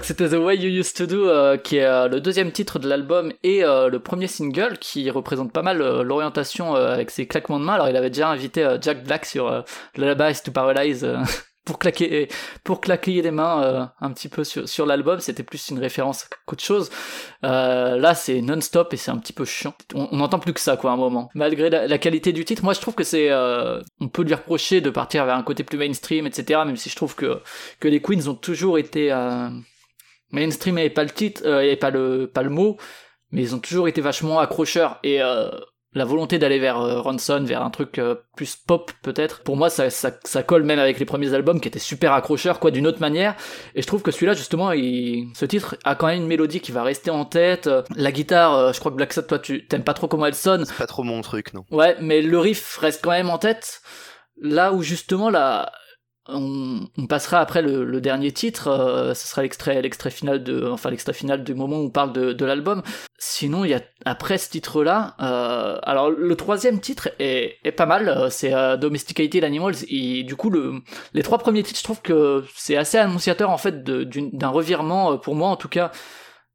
[0.02, 2.80] Donc c'était The Way You Used to Do, euh, qui est euh, le deuxième titre
[2.80, 7.12] de l'album et euh, le premier single qui représente pas mal euh, l'orientation euh, avec
[7.12, 7.74] ses claquements de main.
[7.74, 9.62] Alors il avait déjà invité Jack Black sur
[9.96, 11.06] Lullabies to Paralyze
[11.64, 12.28] pour claquer
[12.64, 15.20] pour claquer les mains euh, un petit peu sur, sur l'album.
[15.20, 16.90] C'était plus une référence qu'autre chose.
[17.44, 19.74] Euh, là c'est non-stop et c'est un petit peu chiant.
[19.94, 21.30] On, on entend plus que ça quoi à un moment.
[21.34, 24.34] Malgré la, la qualité du titre moi je trouve que c'est euh, on peut lui
[24.34, 27.40] reprocher de partir vers un côté plus mainstream etc même si je trouve que
[27.78, 29.48] que les Queens ont toujours été euh,
[30.32, 32.76] mainstream et pas le titre euh, et pas le pas le mot
[33.30, 35.48] mais ils ont toujours été vachement accrocheurs et euh,
[35.94, 39.42] la volonté d'aller vers euh, Ronson, vers un truc euh, plus pop peut-être.
[39.42, 42.60] Pour moi, ça, ça, ça colle même avec les premiers albums qui étaient super accrocheurs,
[42.60, 43.36] quoi, d'une autre manière.
[43.74, 45.28] Et je trouve que celui-là, justement, il...
[45.34, 47.68] ce titre a quand même une mélodie qui va rester en tête.
[47.94, 50.34] La guitare, euh, je crois que Black Sabbath, toi, tu t'aimes pas trop comment elle
[50.34, 50.64] sonne.
[50.64, 51.64] C'est pas trop mon truc, non.
[51.70, 53.82] Ouais, mais le riff reste quand même en tête.
[54.40, 55.72] Là où justement là,
[56.28, 60.68] on, on passera après le, le dernier titre, euh, ce sera l'extrait, l'extrait final de,
[60.68, 62.82] enfin l'extrait final du moment où on parle de, de l'album.
[63.18, 67.86] Sinon, il y a après ce titre-là, euh, alors le troisième titre est, est pas
[67.86, 69.76] mal, euh, c'est euh, Domesticated Animals.
[69.88, 70.74] Et du coup, le,
[71.12, 75.16] les trois premiers titres, je trouve que c'est assez annonciateur en fait d'un revirement euh,
[75.16, 75.90] pour moi en tout cas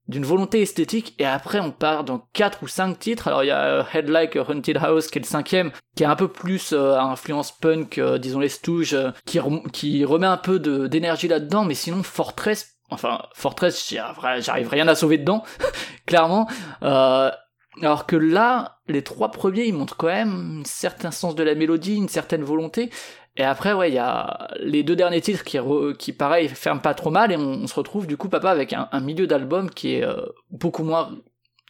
[0.08, 3.28] d'une volonté esthétique et après on part dans quatre ou cinq titres.
[3.28, 6.04] Alors il y a euh, Head Like a Haunted House qui est le cinquième qui
[6.04, 9.40] est un peu plus euh, à influence punk euh, disons les Stooges qui,
[9.74, 13.94] qui remet un peu d'énergie là-dedans mais sinon Fortress enfin Fortress
[14.40, 15.44] j'arrive rien à sauver dedans
[16.06, 16.48] clairement.
[16.82, 21.54] Alors que là les trois premiers ils montrent quand même un certain sens de la
[21.54, 22.90] mélodie une certaine volonté
[23.38, 26.82] et après, ouais, il y a les deux derniers titres qui, re- qui pareil, ferment
[26.82, 29.28] pas trop mal, et on, on se retrouve du coup, papa, avec un, un milieu
[29.28, 31.12] d'album qui est euh, beaucoup moins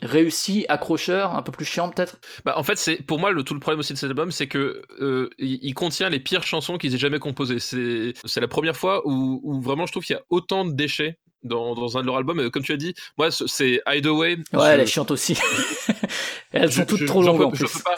[0.03, 2.19] réussi, accrocheur, un peu plus chiant peut-être.
[2.45, 4.47] Bah, en fait, c'est pour moi le tout le problème aussi de cet album, c'est
[4.47, 7.57] que euh, il, il contient les pires chansons qu'ils aient jamais composées.
[7.59, 10.71] C'est c'est la première fois où, où vraiment je trouve qu'il y a autant de
[10.73, 12.49] déchets dans, dans un de leurs albums.
[12.51, 14.35] Comme tu as dit, moi ce- c'est Hideaway.
[14.35, 15.35] Ouais, Je- elle est chiante aussi.
[16.51, 17.73] Elles je- sont toutes je- trop longues en je plus.
[17.73, 17.95] peux pas.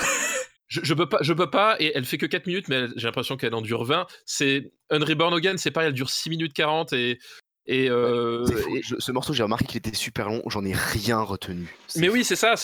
[0.69, 3.37] Je, peux pas, je peux pas, et elle fait que 4 minutes, mais j'ai l'impression
[3.37, 4.05] qu'elle en dure 20.
[4.25, 7.19] C'est Unreborn Again, c'est pareil, elle dure 6 minutes 40 et.
[7.71, 11.19] Et, euh, et- je- ce morceau, j'ai remarqué qu'il était super long, j'en ai rien
[11.19, 11.67] retenu.
[11.95, 12.55] Mais oui, c'est ça.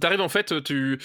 [0.00, 0.98] T'arrives en fait, tu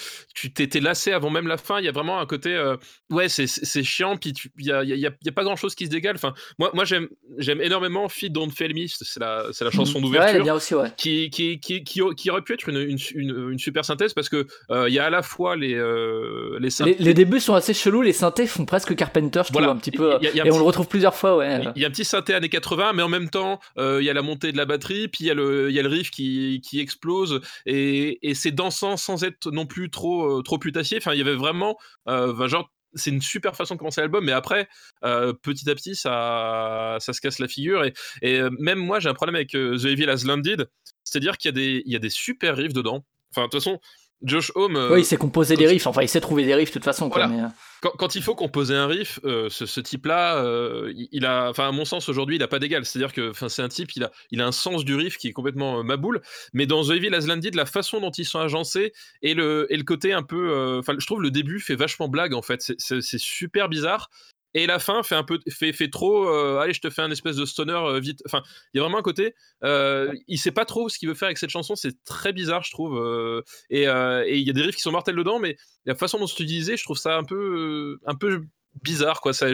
[0.52, 1.78] t'es lassé avant même la fin.
[1.80, 2.76] Il y a vraiment un côté, euh,
[3.10, 4.16] ouais, c'est- chiant.
[4.16, 6.16] Puis il y a, y, a, y a pas grand chose qui se dégale.
[6.16, 8.86] Enfin, moi, moi j'aime énormément Feed Don't Fail Me.
[8.86, 9.96] C'est la, la chanson.
[9.96, 10.42] Ouais, d'ouverture.
[10.42, 10.90] bien aussi, ouais.
[10.96, 14.28] qui, qui, qui, qui, qui aurait pu être une, une, une, une super synthèse parce
[14.28, 17.54] que euh, il y a à la fois les, euh, les Les, les débuts sont
[17.54, 19.68] assez chelous, les synthés font presque Carpenter, je Voilà.
[19.68, 20.18] trouve, un petit peu.
[20.22, 21.60] Et on le retrouve plusieurs fois, ouais.
[21.76, 24.10] Il y a un petit synthé années 80, mais en même temps, euh, il y
[24.10, 26.10] a la montée de la batterie, puis il y a le, y a le riff
[26.10, 30.98] qui, qui explose, et, et c'est dansant sans être non plus trop, euh, trop putassier.
[30.98, 31.76] Enfin, il y avait vraiment,
[32.08, 34.68] euh, genre, c'est une super façon de commencer l'album, mais après,
[35.02, 37.84] petit à petit, ça, ça se casse la figure.
[37.84, 40.70] Et, et même moi, j'ai un problème avec The Evil Has Landed,
[41.04, 43.04] c'est-à-dire qu'il y, y a des super riffs dedans.
[43.32, 43.80] Enfin, de toute façon,
[44.22, 44.76] Josh Homme.
[44.76, 46.84] euh, Ouais, il sait composer des riffs, enfin, il sait trouver des riffs de toute
[46.84, 47.26] façon, quoi.
[47.26, 47.42] Voilà.
[47.42, 47.52] mais, euh,
[47.82, 51.68] quand, quand il faut composer un riff, euh, ce, ce type-là, euh, il- a, enfin
[51.68, 52.84] à mon sens aujourd'hui, il a pas d'égal.
[52.86, 55.32] C'est-à-dire que, c'est un type, il a, il a un sens du riff qui est
[55.32, 56.22] complètement maboule.
[56.54, 59.76] Mais dans The Evil Has Landed, la façon dont ils sont agencés et le, et
[59.76, 62.62] le côté un peu, enfin je trouve le début fait vachement blague en fait.
[62.78, 64.08] C'est super bizarre.
[64.56, 66.26] Et la fin fait un peu, fait, fait trop.
[66.30, 68.22] euh, allez, je te fais un espèce de stoner euh, vite.
[68.24, 68.42] Enfin,
[68.72, 69.34] il y a vraiment un côté.
[69.62, 71.76] Euh, il sait pas trop ce qu'il veut faire avec cette chanson.
[71.76, 72.96] C'est très bizarre, je trouve.
[72.96, 76.26] euh, et il y a des riffs qui sont mortels dedans, mais la façon dont
[76.26, 78.44] c'est utilisé, je trouve ça un peu, un peu
[78.82, 79.34] bizarre, quoi.
[79.34, 79.46] Ça,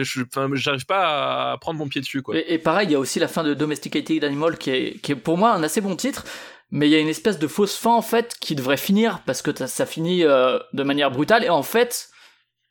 [0.53, 2.37] j'arrive pas à prendre mon pied dessus, quoi.
[2.37, 5.15] Et, pareil, il y a aussi la fin de Domesticated Animal qui est, qui est
[5.17, 6.23] pour moi un assez bon titre,
[6.71, 9.41] mais il y a une espèce de fausse fin en fait qui devrait finir parce
[9.41, 12.07] que ça, finit de manière brutale et en fait,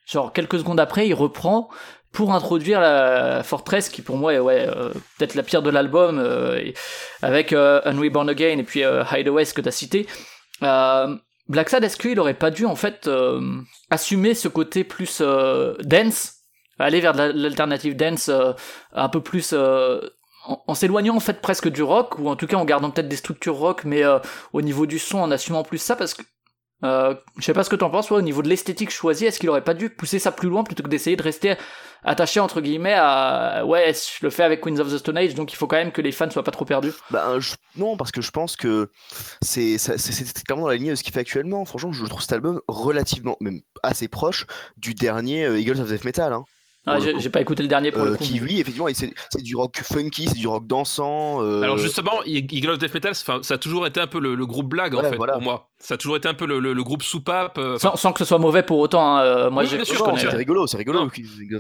[0.07, 1.69] genre quelques secondes après, il reprend
[2.13, 6.19] pour introduire la Fortress qui pour moi est ouais, euh, peut-être la pire de l'album
[6.19, 6.63] euh,
[7.23, 10.07] avec euh, Unreborn Again et puis euh, Hideaway ce que t'as cité.
[10.63, 11.17] Euh,
[11.49, 13.41] Black Sad, est-ce qu'il aurait pas dû en fait euh,
[13.91, 15.21] assumer ce côté plus
[15.81, 16.35] dance,
[16.79, 18.31] aller vers l'alternative dance
[18.93, 20.01] un peu plus en,
[20.67, 23.17] en s'éloignant en fait presque du rock ou en tout cas en gardant peut-être des
[23.17, 24.03] structures rock mais
[24.53, 26.23] au niveau du son en assumant plus ça parce que
[26.85, 29.49] euh, je sais pas ce que t'en penses au niveau de l'esthétique choisie est-ce qu'il
[29.51, 31.55] aurait pas dû pousser ça plus loin plutôt que d'essayer de rester
[32.05, 35.53] attaché entre guillemets à ouais je le fais avec Queens of the Stone Age donc
[35.53, 36.93] il faut quand même que les fans soient pas trop perdus
[37.39, 38.91] je- non, parce que je pense que
[39.41, 41.65] c'est c'est- clairement dans la lignée de ce qu'il fait actuellement.
[41.65, 44.45] Franchement, je trouve cet album relativement, même assez proche
[44.77, 46.33] du dernier euh, Eagles of Death Metal.
[46.35, 46.45] Hein,
[46.87, 49.55] ah, j'ai pas écouté le dernier pour Euh, le coup qui lui, effectivement, c'est du
[49.57, 51.43] rock funky, c'est du rock dansant.
[51.43, 54.35] euh, Alors justement, Eagle of Death Metal, enfin, ça a toujours été un peu le,
[54.35, 55.35] le groupe blague en Ouais, fait voilà.
[55.35, 55.69] pour moi.
[55.79, 57.59] Ça a toujours été un peu le, le- le groupe soupape.
[57.59, 60.29] euh, sans, sans que ce soit mauvais pour autant hein, euh, moi Oui, j'ai- c'est
[60.29, 61.09] rigolo, c'est rigolo.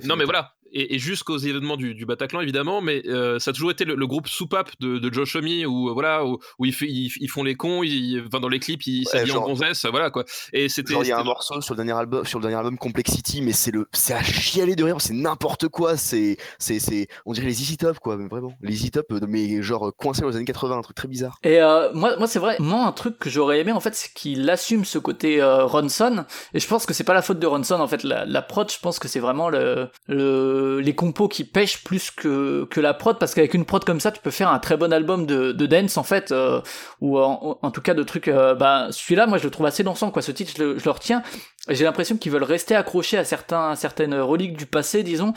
[0.04, 0.16] Non.
[0.16, 3.70] Mais voilà, et, et jusqu'aux événements du, du, Bataclan évidemment, mais euh, ça a toujours
[3.70, 6.74] été le, le groupe soupape de, de Josh Homme où euh, voilà où, où ils,
[6.82, 9.84] ils, ils, font les cons, ils, enfin, dans les clips ils s'habillent ouais, en gonzesse,
[9.86, 10.24] voilà quoi.
[10.52, 10.94] Et c'était.
[10.94, 13.52] Il y a un morceau sur le dernier album, sur le dernier album Complexity, mais
[13.52, 17.46] c'est le, c'est à chialer de rire, c'est n'importe quoi, c'est, c'est, c'est, on dirait
[17.46, 20.44] les Easy Top quoi, mais vraiment les Easy Top, mais genre coincés dans les années
[20.44, 21.38] 80, un truc très bizarre.
[21.42, 24.12] Et euh, moi, moi c'est vrai, moi un truc que j'aurais aimé en fait, c'est
[24.12, 27.46] qu'il assume ce côté euh, Ronson, et je pense que c'est pas la faute de
[27.46, 31.28] Ronson en fait, la, la prod, je pense que c'est vraiment le, le, les compos
[31.28, 34.30] qui pêchent plus que, que la prod, parce qu'avec une prod comme ça, tu peux
[34.30, 36.60] faire un très bon album de, dance en fait, euh,
[37.00, 38.28] ou en, tout cas de trucs.
[38.28, 40.22] Euh, bah, celui-là, moi, je le trouve assez dansant, quoi.
[40.22, 41.22] Ce titre, je le, retiens.
[41.68, 45.32] J'ai l'impression qu'ils veulent rester accrochés à certains, certaines reliques du passé, disons,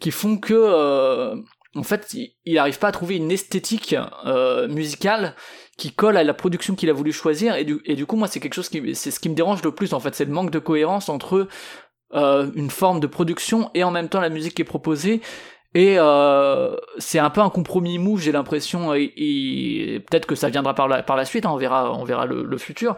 [0.00, 1.36] qui font que, euh,
[1.74, 2.14] en fait,
[2.44, 3.94] il n'arrive pas à trouver une esthétique
[4.26, 5.34] euh, musicale
[5.76, 8.26] qui colle à la production qu'il a voulu choisir et du, et du coup moi
[8.26, 10.32] c'est quelque chose qui c'est ce qui me dérange le plus en fait c'est le
[10.32, 11.46] manque de cohérence entre
[12.14, 15.20] euh, une forme de production et en même temps la musique qui est proposée
[15.74, 18.94] et euh, c'est un peu un compromis mou, j'ai l'impression.
[18.94, 22.04] Et, et peut-être que ça viendra par la, par la suite, hein, on verra, on
[22.04, 22.96] verra le, le futur.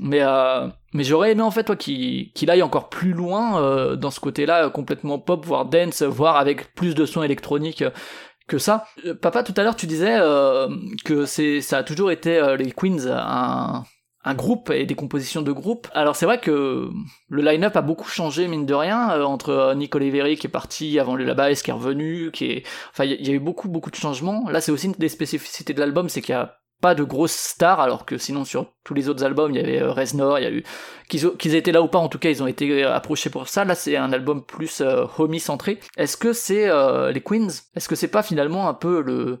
[0.00, 3.96] Mais, euh, mais j'aurais aimé en fait toi qu'il qu'il aille encore plus loin euh,
[3.96, 7.84] dans ce côté-là, complètement pop, voire dance, voire avec plus de sons électroniques
[8.46, 8.84] que ça.
[9.22, 10.68] Papa, tout à l'heure, tu disais euh,
[11.04, 13.84] que c'est ça a toujours été euh, les Queens un
[14.24, 15.88] un groupe et des compositions de groupe.
[15.94, 16.90] Alors c'est vrai que
[17.28, 20.98] le line-up a beaucoup changé mine de rien euh, entre Nick Oliveri qui est parti
[20.98, 23.90] avant le Labas qui est revenu, qui est enfin il y, a eu beaucoup beaucoup
[23.90, 24.48] de changements.
[24.50, 27.32] Là c'est aussi une des spécificités de l'album, c'est qu'il y a pas de grosses
[27.32, 30.42] stars alors que sinon sur tous les autres albums il y avait euh, Reznor, il
[30.42, 30.64] y a eu
[31.08, 33.64] qu'ils étaient là ou pas en tout cas ils ont été approchés pour ça.
[33.64, 35.80] Là c'est un album plus euh, homie centré.
[35.96, 37.48] Est-ce que c'est euh, les Queens?
[37.74, 39.40] Est-ce que c'est pas finalement un peu le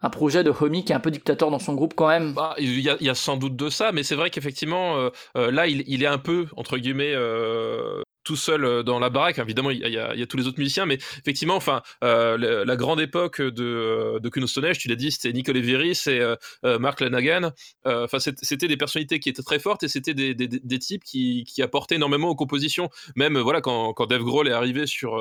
[0.00, 2.34] un projet de homie qui est un peu dictateur dans son groupe quand même.
[2.34, 5.50] Bah, il, y y a sans doute de ça, mais c'est vrai qu'effectivement, euh, euh,
[5.50, 9.38] là, il, est un peu, entre guillemets, euh, tout seul dans la baraque.
[9.38, 14.18] Évidemment, il y, a, tous les autres musiciens, mais effectivement, enfin, la, grande époque de,
[14.20, 16.20] de Kuno Stonehenge, tu l'as dit, c'était Nicole Every, c'est
[16.62, 17.52] Mark Lanagan.
[17.86, 21.94] Enfin, c'était des personnalités qui étaient très fortes et c'était des, types qui, qui apportaient
[21.94, 22.90] énormément aux compositions.
[23.16, 25.18] Même, voilà, quand, quand Dave Grohl est arrivé sur,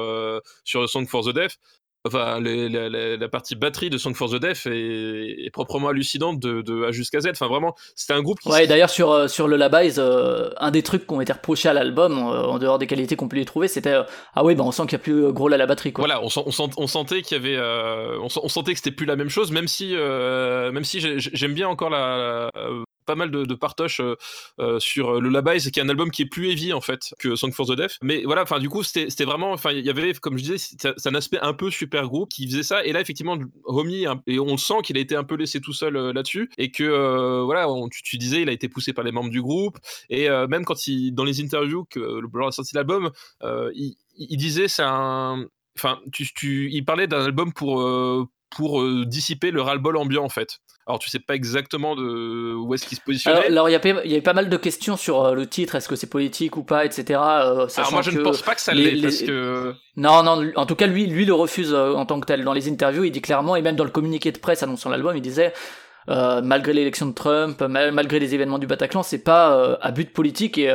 [0.65, 1.57] sur Song for the Deaf,
[2.07, 5.89] enfin les, la, la, la, partie batterie de Song for the Deaf est, est proprement
[5.89, 7.27] hallucinante de, de A jusqu'à Z.
[7.31, 8.39] Enfin vraiment, c'était un groupe.
[8.39, 11.33] Qui ouais, d'ailleurs sur euh, sur le Labise, euh, un des trucs qui ont été
[11.33, 14.03] reprochés à l'album, euh, en dehors des qualités qu'on peut y trouver, c'était euh,
[14.35, 15.93] ah ouais, bah on sent qu'il y a plus gros à la batterie.
[15.93, 16.03] Quoi.
[16.03, 17.59] Voilà, on, sent, on, sent, on sentait qu'il y avait,
[18.21, 21.89] on, sentait que c'était plus la même chose, même si même si j'aime bien encore
[21.89, 22.49] la,
[23.07, 24.15] pas mal de, de partoches euh,
[24.59, 26.81] euh, sur le Labai, c'est qu'il y a un album qui est plus heavy en
[26.81, 27.97] fait que Song for the Deaf.
[28.03, 31.07] Mais voilà, enfin du coup c'était vraiment, enfin il y avait comme je disais, c'est
[31.07, 32.85] un aspect un peu super groupe qui faisait ça.
[32.85, 35.95] Et là effectivement, Romy et on sent qu'il a été un peu laissé tout seul
[35.95, 39.11] euh, là-dessus et que euh, voilà, on, tu, disais, il a été poussé par les
[39.11, 39.77] membres du groupe
[40.09, 43.11] et euh, même quand il dans les interviews que le a sorti l'album,
[43.43, 48.81] il, il, disait c'est un enfin, tu, tu, il parlait d'un album pour, euh, pour
[48.81, 50.59] euh, dissiper le ras-le-bol ambiant en fait.
[50.87, 53.47] Alors tu sais pas exactement de où est-ce qu'il se positionnait.
[53.47, 55.97] Alors il y, y avait pas mal de questions sur euh, le titre, est-ce que
[55.97, 57.19] c'est politique ou pas, etc.
[57.21, 59.01] Euh, Alors moi je ne pense pas que ça l'est les...
[59.01, 59.73] parce que.
[59.97, 62.45] Non non, en tout cas lui lui le refuse euh, en tant que tel.
[62.45, 65.15] Dans les interviews il dit clairement et même dans le communiqué de presse annonçant l'album
[65.15, 65.53] il disait.
[66.09, 70.57] Malgré l'élection de Trump, mal, malgré les événements du Bataclan, c'est pas à but politique
[70.57, 70.73] et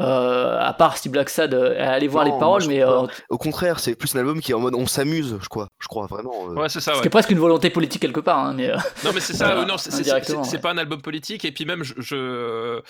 [0.00, 3.38] euh, à part si Black Sad euh, aller voir non, les paroles, mais euh, au
[3.38, 6.06] contraire, c'est plus un album qui est en mode on s'amuse, je crois, je crois
[6.06, 6.44] vraiment.
[6.46, 6.98] Ouais, c'est ça.
[6.98, 7.08] Ouais.
[7.10, 8.72] Presque une volonté politique quelque part, hein, mais.
[9.04, 9.64] Non, mais c'est ça.
[9.66, 10.58] non, c'est ouais.
[10.58, 11.44] pas un album politique.
[11.44, 12.80] Et puis même, je, je,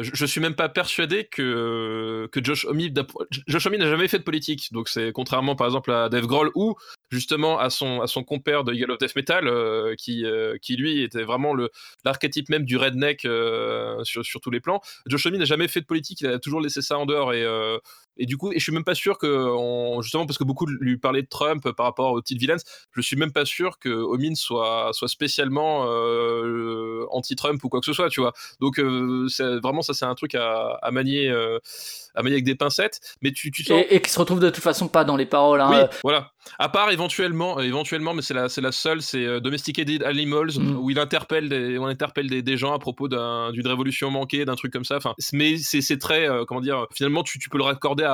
[0.00, 2.80] je suis même pas persuadé que que Josh Homme,
[3.46, 4.72] Josh Homme n'a jamais fait de politique.
[4.72, 6.74] Donc c'est contrairement par exemple à Dave Grohl ou
[7.10, 9.50] justement à son à son compère de Eagle of Death Metal
[9.96, 10.24] qui
[10.62, 11.70] qui lui était vraiment le
[12.04, 13.22] l'archétype même du redneck
[14.02, 14.80] sur sur tous les plans.
[15.06, 17.78] Josh Homme n'a jamais fait de politique a toujours laissé ça en dehors et, euh,
[18.18, 20.66] et du coup, et je suis même pas sûr que, on, justement, parce que beaucoup
[20.66, 22.56] lui parlaient de Trump par rapport aux petites villains,
[22.92, 27.86] je suis même pas sûr que Omin soit, soit spécialement euh, anti-Trump ou quoi que
[27.86, 28.32] ce soit, tu vois.
[28.60, 29.28] Donc, euh,
[29.62, 31.58] vraiment, ça, c'est un truc à, à manier, euh,
[32.14, 33.00] à manier avec des pincettes.
[33.22, 33.82] Mais tu, tu sens...
[33.88, 35.60] Et, et qui se retrouve de toute façon pas dans les paroles.
[35.60, 35.70] Hein.
[35.70, 36.32] Oui, voilà.
[36.58, 40.76] À part éventuellement, éventuellement, mais c'est la, la seule, c'est euh, Domesticated Animals, mm.
[40.78, 44.56] où il interpelle des, on interpelle des, des gens à propos d'une révolution manquée, d'un
[44.56, 44.96] truc comme ça.
[44.96, 48.07] Enfin, mais c'est très, euh, comment dire, finalement, tu, tu peux le raccorder à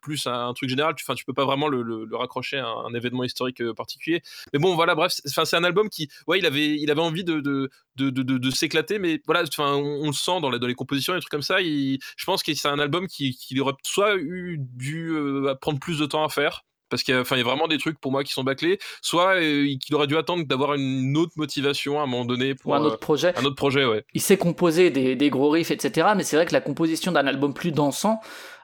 [0.00, 0.94] plus à un truc général.
[0.94, 3.74] Tu, tu peux pas vraiment le, le, le raccrocher à un, un, événement historique euh,
[3.74, 4.22] particulier.
[4.52, 7.40] Mais bon, voilà, bref, c'est un album qui, ouais, il avait, il avait envie de,
[7.40, 10.74] de, de, de, s'éclater, mais voilà, enfin, on, on, le sent dans, la, dans les
[10.74, 11.60] compositions, et trucs comme ça.
[11.60, 15.78] Il, je pense que c'est un album qui, qui aurait soit eu dû euh, prendre
[15.78, 16.62] plus de temps à faire
[16.94, 19.34] parce qu'il y, a, y a vraiment des trucs pour moi qui sont bâclés, soit
[19.36, 22.74] euh, qu'il aurait dû attendre d'avoir une autre motivation à un moment donné pour Ou
[22.74, 23.36] un autre projet.
[23.36, 24.04] Un autre projet, ouais.
[24.14, 26.08] Il sait composer des, des gros riffs, etc.
[26.16, 28.20] Mais c'est vrai que la composition d'un album plus dansant,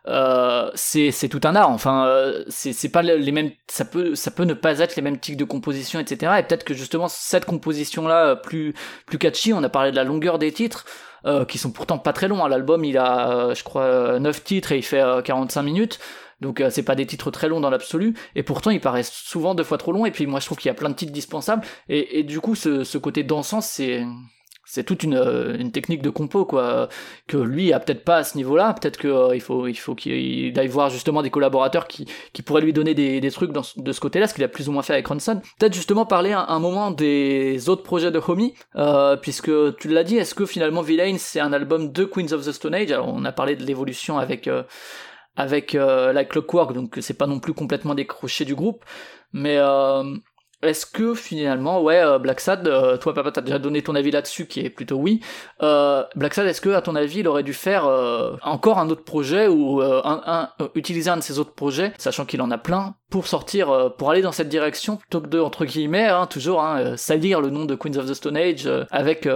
[0.07, 1.71] euh, c'est tout un art.
[1.71, 3.51] Enfin, euh, c'est pas les mêmes.
[3.69, 6.33] Ça peut ça peut ne pas être les mêmes types de composition, etc.
[6.39, 8.75] Et peut-être que justement cette composition là plus
[9.07, 9.53] plus catchy.
[9.53, 10.85] On a parlé de la longueur des titres.
[11.27, 12.43] Euh, qui sont pourtant pas très longs.
[12.43, 12.49] hein.
[12.49, 15.99] L'album, il a, euh, je crois, 9 titres et il fait euh, 45 minutes.
[16.41, 19.55] Donc euh, c'est pas des titres très longs dans l'absolu, et pourtant ils paraissent souvent
[19.55, 20.07] deux fois trop longs.
[20.07, 21.63] Et puis moi je trouve qu'il y a plein de titres dispensables.
[21.91, 24.03] Et, et du coup ce, ce côté dansant c'est
[24.73, 26.89] c'est toute une, euh, une technique de compo quoi
[27.27, 28.73] que lui a peut-être pas à ce niveau-là.
[28.75, 32.07] Peut-être que euh, faut il faut qu'il aille voir justement des collaborateurs qui
[32.45, 34.93] pourraient lui donner des, trucs de ce côté-là, ce qu'il a plus ou moins fait
[34.93, 35.41] avec Ronson.
[35.59, 40.17] Peut-être justement parler un, moment des autres projets de Homie, euh, puisque tu l'as dit.
[40.19, 42.93] Est-ce que finalement Villain c'est un album de Queens of the Stone Age?
[42.93, 44.49] Alors on a parlé de l'évolution avec
[45.37, 48.85] avec la Clockwork, donc c'est pas non plus complètement décroché du groupe,
[49.33, 49.59] mais
[50.63, 54.11] est-ce que finalement, ouais, euh, Black Sad, euh, toi papa t'as déjà donné ton avis
[54.11, 55.21] là-dessus, qui est plutôt oui.
[55.63, 57.85] Euh, Black Sad, est-ce que à ton avis, il aurait dû faire
[58.43, 59.83] encore un autre projet ou
[60.75, 64.23] utiliser un de ses autres projets, sachant qu'il en a plein, pour sortir, pour aller
[64.23, 67.75] dans cette direction, plutôt que de entre guillemets, hein, toujours hein, salir le nom de
[67.75, 69.29] Queens of the Stone Age avec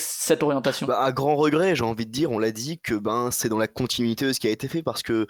[0.00, 0.86] cette orientation?
[0.86, 3.58] Bah, à grand regret, j'ai envie de dire, on l'a dit que ben c'est dans
[3.58, 5.26] la continuité de ce qui a été fait parce que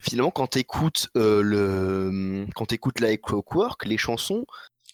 [0.00, 4.44] finalement quand t'écoutes le quand t'écoutes la Clockwork, les chansons,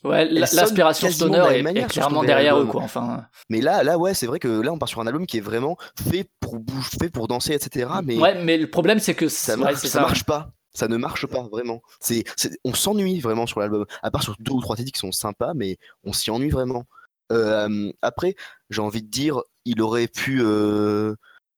[0.05, 2.83] Ouais, l'aspiration stoner est, manière est clairement derrière eux, quoi.
[2.83, 5.39] Enfin, mais là là ouais c'est vrai que là on part sur un album qui
[5.39, 7.89] est vraiment fait pour bouger, fait pour danser etc.
[8.05, 10.53] Mais ouais, mais le problème c'est que ça marche, ouais, c'est ça marche pas.
[10.75, 11.83] Ça ne marche pas vraiment.
[12.01, 12.25] C'est,
[12.65, 13.85] on s'ennuie vraiment sur l'album.
[14.03, 16.87] À part sur deux ou trois titres qui sont sympas, mais on s'y ennuie vraiment.
[17.31, 18.37] Euh, après,
[18.71, 21.15] j'ai envie de dire, il aurait pu, euh,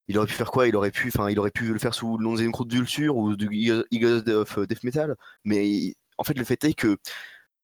[0.08, 0.66] il aurait pu faire quoi?
[0.66, 3.16] Il aurait pu, enfin, il aurait pu le faire sous le nom des Croûte d'Ulsure
[3.16, 5.14] ou du Eagles Eagles of Death Metal.
[5.44, 6.96] Mais en fait, le fait est que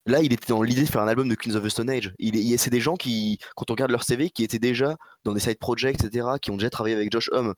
[0.06, 2.12] là, il était dans l'idée de faire un album de Queens of the Stone Age.
[2.18, 5.32] Il, il- c'est des gens qui, quand on regarde leur CV, qui étaient déjà dans
[5.32, 7.54] des side projects, etc., qui ont déjà travaillé avec Josh Homme.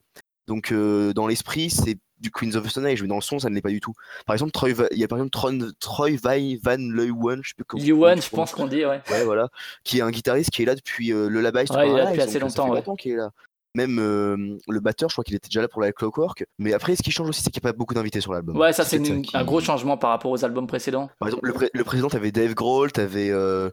[0.49, 3.39] Donc, euh, dans l'esprit, c'est du Queens of the Stone Age, mais dans le son,
[3.39, 3.95] ça ne l'est pas du tout.
[4.27, 7.55] Par exemple, Troy, il y a par exemple Tron- Troy Vai- Van Leeuwen, je sais
[7.57, 7.83] plus comment.
[8.15, 9.01] Comment je pense qu'on dit, ouais.
[9.11, 9.49] Ouais, voilà.
[9.85, 11.67] Qui est un guitariste qui est là depuis euh, le Labaï.
[11.71, 12.77] Ouais, il est là depuis assez longtemps, ouais.
[12.77, 13.31] longtemps qu'il est là.
[13.75, 14.37] Même euh,
[14.69, 16.45] le batteur, je crois qu'il était déjà là pour la Clockwork.
[16.59, 18.57] Mais après, ce qui change aussi, c'est qu'il n'y a pas beaucoup d'invités sur l'album.
[18.57, 21.09] Ouais, ça c'est qui- un gros changement par rapport aux albums précédents.
[21.19, 23.71] Par exemple, le, pré- le président, t'avais Dave Grohl, t'avais euh,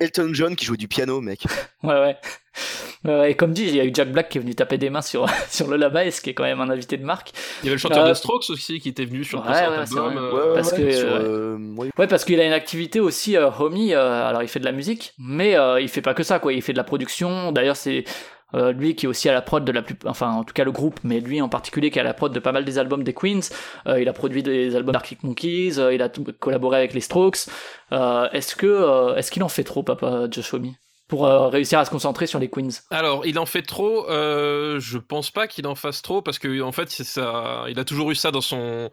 [0.00, 1.44] Elton John qui jouait du piano, mec.
[1.82, 2.16] Ouais, ouais.
[3.04, 4.78] Ouais, ouais, Et comme dit, il y a eu Jack Black qui est venu taper
[4.78, 7.32] des mains sur, sur le Labaï, ce qui est quand même un invité de marque.
[7.62, 9.52] Il y avait le chanteur Euh, des Strokes aussi qui était venu sur le ouais,
[9.52, 10.14] précédent ouais, c'est album.
[10.14, 10.22] vrai.
[10.24, 11.18] euh, Ouais, ouais, parce ouais, que, sur, euh,
[11.58, 11.90] euh, ouais.
[11.98, 13.94] Ouais, parce qu'il a une activité aussi, euh, Homie.
[13.94, 16.52] euh, alors, il fait de la musique, mais euh, il fait pas que ça, quoi.
[16.52, 17.52] Il fait de la production.
[17.52, 18.04] D'ailleurs, c'est
[18.54, 20.64] euh, lui qui est aussi à la prod de la plus, enfin, en tout cas
[20.64, 22.78] le groupe, mais lui en particulier qui est à la prod de pas mal des
[22.78, 23.40] albums des Queens.
[23.86, 25.78] Euh, il a produit des albums d'Arctic Monkeys.
[25.78, 27.46] euh, il a collaboré avec les Strokes.
[27.90, 30.54] Est-ce que, est-ce qu'il en fait trop, papa Josh
[31.08, 32.82] pour réussir à se concentrer sur les Queens?
[32.90, 34.06] Alors, il en fait trop.
[34.08, 37.64] Je pense pas qu'il en fasse trop parce que en fait, ça.
[37.68, 38.90] Il a toujours eu ça dans son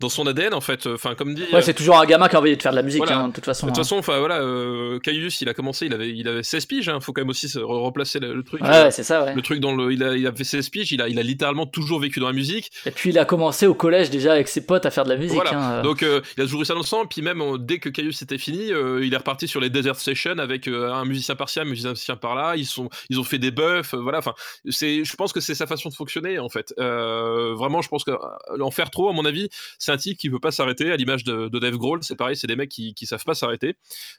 [0.00, 0.86] dans son ADN en fait.
[0.86, 1.44] Enfin, comme dit.
[1.52, 3.18] Ouais, c'est toujours un gamin qui a envie de faire de la musique, Voilà.
[3.20, 3.66] hein, de toute façon.
[3.66, 3.82] de toute hein.
[3.82, 6.88] façon, enfin voilà, euh, Caius, il a commencé, il avait, il avait 16 piges.
[6.88, 8.60] Hein, faut quand même aussi se re- replacer le, le truc.
[8.62, 9.34] Ouais, ouais, c'est ça, ouais.
[9.34, 10.92] Le truc dans le, il a, il a fait 16 piges.
[10.92, 12.70] Il a, il a littéralement toujours vécu dans la musique.
[12.84, 15.16] Et puis il a commencé au collège déjà avec ses potes à faire de la
[15.16, 15.34] musique.
[15.34, 15.54] Voilà.
[15.58, 15.82] hein, euh.
[15.82, 17.06] Donc euh, il a toujours eu ça dans le sang.
[17.06, 19.96] Puis même euh, dès que Caius était fini, euh, il est reparti sur les Desert
[19.96, 22.54] Sessions avec euh, un musicien par-ci, un musicien par-là.
[22.56, 23.94] Ils sont, ils ont fait des buffs.
[23.94, 24.18] euh, voilà.
[24.18, 24.34] Enfin,
[24.68, 26.74] c'est, je pense que c'est sa façon de fonctionner en fait.
[26.78, 29.48] Euh, vraiment, je pense que euh, en faire trop, à mon avis,
[29.86, 30.90] c'est un type qui veut pas s'arrêter.
[30.92, 32.36] À l'image de, de Dave Grohl, c'est pareil.
[32.36, 33.76] C'est des mecs qui, qui savent pas s'arrêter,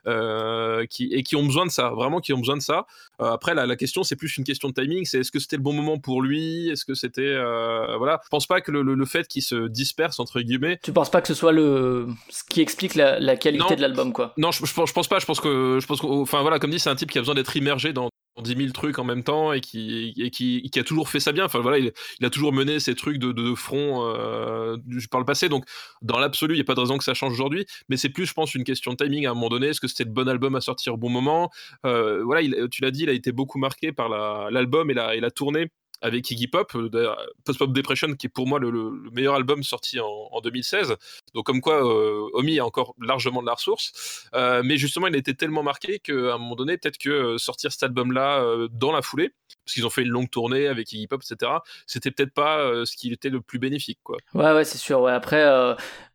[0.07, 1.89] euh, qui et qui ont besoin de ça.
[1.89, 2.85] Vraiment, qui ont besoin de ça.
[3.21, 5.05] Euh, après, la, la question, c'est plus une question de timing.
[5.05, 8.29] C'est est-ce que c'était le bon moment pour lui Est-ce que c'était euh, voilà Je
[8.29, 11.21] pense pas que le, le- le fait qu'il se disperse entre guillemets Tu penses pas
[11.21, 13.75] que ce soit le ce qui explique la, la qualité Non.
[13.75, 14.33] de l'album, quoi?
[14.37, 15.19] Non, je, je pense- je pense pas.
[15.19, 17.21] Je pense que, je pense que, enfin voilà, comme dit, c'est un type qui a
[17.21, 18.09] besoin d'être immergé dans
[18.41, 21.45] 10 000 trucs en même temps et qui, et a toujours fait ça bien.
[21.45, 21.91] Enfin il,
[22.25, 24.77] a toujours mené ces trucs de, front euh,
[25.11, 25.49] par le passé.
[25.49, 25.65] Donc
[26.01, 27.65] dans l'absolu, il n'y a pas de raison que ça change aujourd'hui.
[27.89, 29.67] Mais c'est plus, je pense, une question de timing à un moment donné.
[29.67, 31.49] Est-ce que c'était le bon album à sortir au bon moment?
[31.85, 34.93] Euh, Voilà, il- tu l'as dit, il a été beaucoup marqué par la- l'album et
[34.93, 35.69] la, et la tournée
[36.01, 39.35] avec Iggy Pop, euh, Post Pop Depression, qui est pour moi le, le- le meilleur
[39.35, 40.95] album sorti en, en 2016.
[41.33, 44.27] Donc comme quoi, euh, Omi a encore largement de la ressource.
[44.35, 47.71] Euh, mais justement, il a été tellement marqué qu'à un moment donné, peut-être que sortir
[47.71, 49.31] cet album-là dans la foulée,
[49.65, 51.51] parce qu'ils ont fait une longue tournée avec Iggy Pop, etc.,
[51.87, 53.99] c'était peut-être pas ce qui était le plus bénéfique.
[54.03, 54.17] Quoi.
[54.33, 55.01] Ouais, ouais, c'est sûr.
[55.01, 55.11] Ouais.
[55.11, 55.43] Après,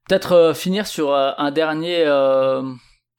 [0.08, 2.04] peut-être finir sur un dernier,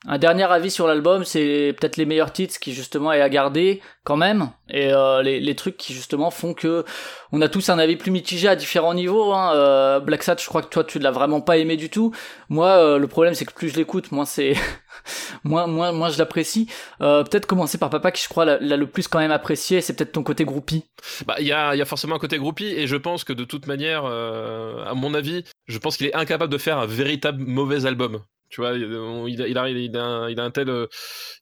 [0.05, 3.81] Un dernier avis sur l'album, c'est peut-être les meilleurs titres qui justement est à garder
[4.03, 6.83] quand même, et euh, les, trucs qui justement font que
[7.31, 9.31] on a tous un avis plus mitigé à différents niveaux.
[9.31, 9.55] Hein.
[9.55, 12.13] Euh, Black Sat, je crois que toi tu l'as vraiment pas aimé du tout.
[12.49, 14.55] Moi, euh, le problème c'est que plus je l'écoute, moins c'est,
[15.45, 16.67] moins, moins, moins je l'apprécie.
[16.99, 19.79] Peut-être commencer par Papa qui je crois l'a, le plus quand même apprécié.
[19.79, 20.83] C'est peut-être ton côté groupie.
[21.25, 23.45] Bah il y a, y a forcément un côté groupie, et je pense que de
[23.45, 27.85] toute manière, à mon avis, je pense qu'il est incapable de faire un véritable mauvais
[27.85, 28.19] album.
[28.53, 30.85] Tu vois, il, a, il, a, tel, euh,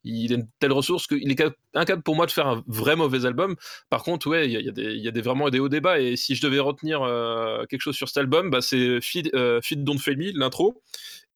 [0.05, 1.43] il a une telle ressource qu'il est
[1.73, 3.57] incapable pour moi de faire un vrai mauvais album.
[3.89, 5.49] Par contre, ouais, il y a, il y a, des, il y a des, vraiment
[5.49, 5.99] des hauts débats.
[5.99, 9.59] Et si je devais retenir euh, quelque chose sur cet album, bah, c'est Feed, euh,
[9.61, 10.81] Feed Don't Fail Me, l'intro.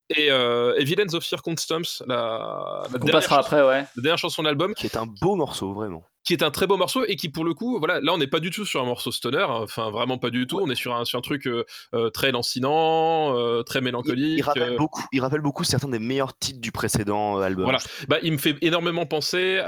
[0.09, 3.85] Et, euh, Villains of Circumstance, la, la, dernière, passera après, ouais.
[3.95, 4.73] la dernière chanson de l'album.
[4.75, 6.03] Qui est un beau morceau, vraiment.
[6.23, 8.25] Qui est un très beau morceau et qui pour le coup voilà là on n'est
[8.25, 10.59] pas du tout sur un morceau stoner enfin vraiment pas du tout.
[10.59, 14.37] On est sur un sur un truc euh, euh, très lancinant euh, très mélancolique il,
[14.39, 17.65] il rappelle beaucoup il rappelle beaucoup certains des meilleurs titres du précédent album.
[17.65, 17.77] Voilà.
[18.07, 19.59] Bah il me fait énormément penser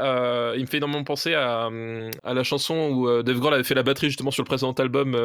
[0.56, 1.70] il me fait énormément penser à,
[2.24, 5.16] à la chanson où Dave Grohl avait fait la batterie justement sur le précédent album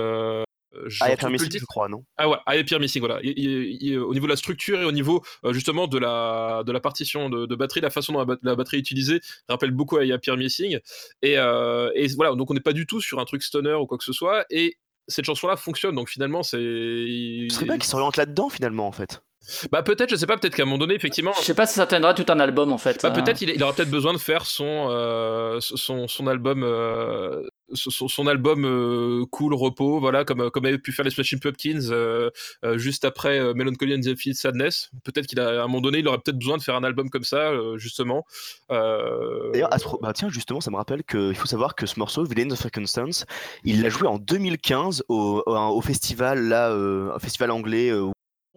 [1.01, 2.05] ah, Appear Missing, je crois, non?
[2.17, 3.21] Ah ouais, Appear Missing, voilà.
[3.23, 6.63] Il, il, il, au niveau de la structure et au niveau euh, justement de la,
[6.65, 9.71] de la partition de, de batterie, la façon dont la, la, batterie est utilisée rappelle
[9.71, 10.79] beaucoup I Appear Missing.
[11.23, 13.87] Et, euh, et voilà, donc on n'est pas du tout sur un truc stoner ou
[13.87, 14.45] quoi que ce soit.
[14.51, 16.59] Et cette chanson-là fonctionne, donc finalement, c'est.
[16.59, 19.23] Ce serait bien qu'il s'oriente là-dedans, finalement, en fait.
[19.71, 21.33] Bah peut-être, je sais pas, peut-être qu'à un moment donné, effectivement.
[21.39, 23.03] Je sais pas si ça tiendra tout un album en fait.
[23.03, 27.43] Bah peut-être il, il, aura peut-être besoin de faire son euh, son, son album euh,
[27.75, 31.91] son, son, album euh, cool repos, voilà, comme comme avait pu faire les Smashing Pumpkins
[31.91, 32.31] euh,
[32.65, 34.91] euh, juste après Melancholy and the Infinite Sadness.
[35.05, 37.11] Peut-être qu'il a à un moment donné, il aurait peut-être besoin de faire un album
[37.11, 38.25] comme ça, justement.
[38.69, 39.71] D'ailleurs,
[40.01, 43.27] bah tiens, justement, ça me rappelle qu'il faut savoir que ce morceau, Villains of Circumstance,
[43.65, 47.93] il l'a joué en 2015 au, au, au festival là, au festival anglais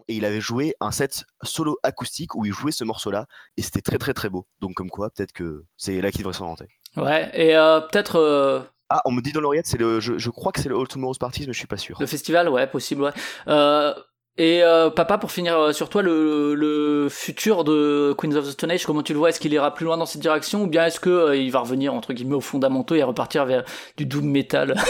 [0.08, 3.26] et il avait joué un set solo acoustique où il jouait ce morceau-là
[3.58, 4.48] et c'était très très très beau.
[4.60, 6.68] Donc comme quoi, peut-être que c'est là qu'il devrait s'orienter.
[6.98, 8.18] Ouais, et euh, peut-être.
[8.18, 8.62] Euh...
[8.90, 10.88] Ah, on me dit dans l'oreillette, c'est le, je, je, crois que c'est le All
[10.88, 11.98] Tomorrow's Parties, mais je suis pas sûr.
[12.00, 13.12] Le festival, ouais, possible, ouais.
[13.48, 13.94] Euh,
[14.38, 18.72] et euh, papa, pour finir sur toi, le, le, futur de Queens of the Stone
[18.72, 19.30] Age, comment tu le vois?
[19.30, 21.60] Est-ce qu'il ira plus loin dans cette direction ou bien est-ce que euh, il va
[21.60, 23.64] revenir entre guillemets aux fondamentaux et repartir vers
[23.96, 24.76] du doom metal?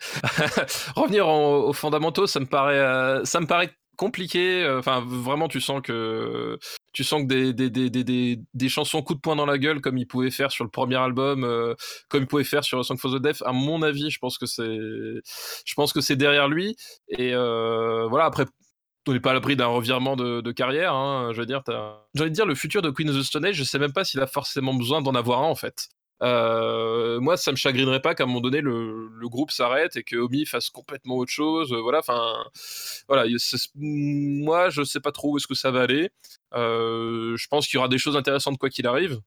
[0.96, 3.70] Revenir en, aux fondamentaux, ça me paraît, euh, ça me paraît
[4.00, 4.66] compliqué.
[4.78, 6.58] Enfin, vraiment, tu sens que
[6.92, 9.80] tu sens que des, des, des, des, des chansons coup de poing dans la gueule,
[9.80, 11.74] comme il pouvait faire sur le premier album, euh,
[12.08, 14.46] comme il pouvait faire sur Song for the Deaf, à mon avis, je pense que
[14.46, 16.76] c'est, je pense que c'est derrière lui.
[17.08, 18.46] Et euh, voilà, après,
[19.06, 20.94] on n'est pas à l'abri d'un revirement de, de, carrière.
[20.94, 21.62] Hein, je veux dire,
[22.14, 23.92] j'ai envie de dire, le futur de Queen of the Stone Age, je sais même
[23.92, 25.88] pas s'il a forcément besoin d'en avoir un, en fait.
[26.22, 30.02] Euh, moi, ça me chagrinerait pas qu'à un moment donné le, le groupe s'arrête et
[30.02, 31.72] que Omi fasse complètement autre chose.
[31.72, 32.44] Euh, voilà, enfin,
[33.08, 33.24] voilà.
[33.76, 36.10] Moi, je sais pas trop où est-ce que ça va aller.
[36.54, 39.20] Euh, je pense qu'il y aura des choses intéressantes quoi qu'il arrive.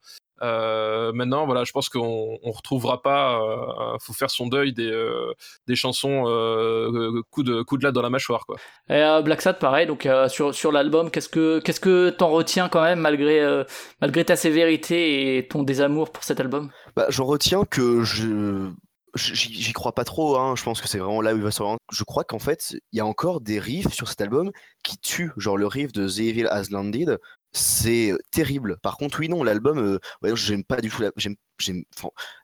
[0.43, 3.41] Euh, maintenant, voilà, je pense qu'on on retrouvera pas.
[3.41, 5.33] Euh, faut faire son deuil des, euh,
[5.67, 8.57] des chansons euh, coup de coup de latte dans la mâchoire, quoi.
[8.89, 9.87] Et euh, Black Sad, pareil.
[9.87, 13.63] Donc sur sur l'album, qu'est-ce que qu'est-ce que t'en retiens quand même malgré
[14.01, 16.69] malgré ta sévérité et ton désamour pour cet album?
[16.95, 18.69] Bah, j'en retiens que je
[19.15, 20.55] j'y crois pas trop, hein.
[20.55, 21.77] je pense que c'est vraiment là où il va se rendre.
[21.91, 24.51] Je crois qu'en fait, il y a encore des riffs sur cet album
[24.83, 27.19] qui tuent, genre le riff de The Evil Has Landed,
[27.53, 28.77] c'est terrible.
[28.81, 31.03] Par contre, oui, non, l'album, euh, ouais, j'aime pas du tout.
[31.15, 31.83] J'aime, j'aime,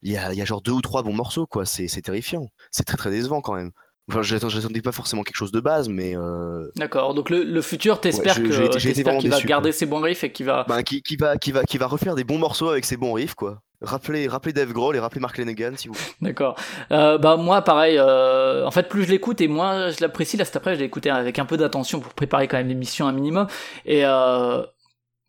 [0.02, 1.66] il y a, y a genre deux ou trois bons morceaux, quoi.
[1.66, 2.48] C'est, c'est terrifiant.
[2.72, 3.72] C'est très très décevant quand même.
[4.10, 6.16] Enfin, j'attendais pas forcément quelque chose de base, mais.
[6.16, 6.68] Euh...
[6.76, 7.14] D'accord.
[7.14, 10.48] Donc le, le futur, t'espères ouais, que qu'il va garder ses bons riffs et qu'il
[10.48, 10.66] va.
[10.68, 13.14] Ben, qui, qui, va, qui va, qui va refaire des bons morceaux avec ses bons
[13.14, 13.62] riffs, quoi.
[13.82, 16.56] Rappelez, rappelez Dave Grohl et rappelez Mark Lanegan, si vous D'accord.
[16.92, 17.98] Euh, bah moi, pareil.
[17.98, 20.38] Euh, en fait, plus je l'écoute et moins je l'apprécie.
[20.38, 23.08] Là, cet après, je l'ai écouté avec un peu d'attention pour préparer quand même l'émission
[23.08, 23.48] un minimum.
[23.86, 24.64] Et euh,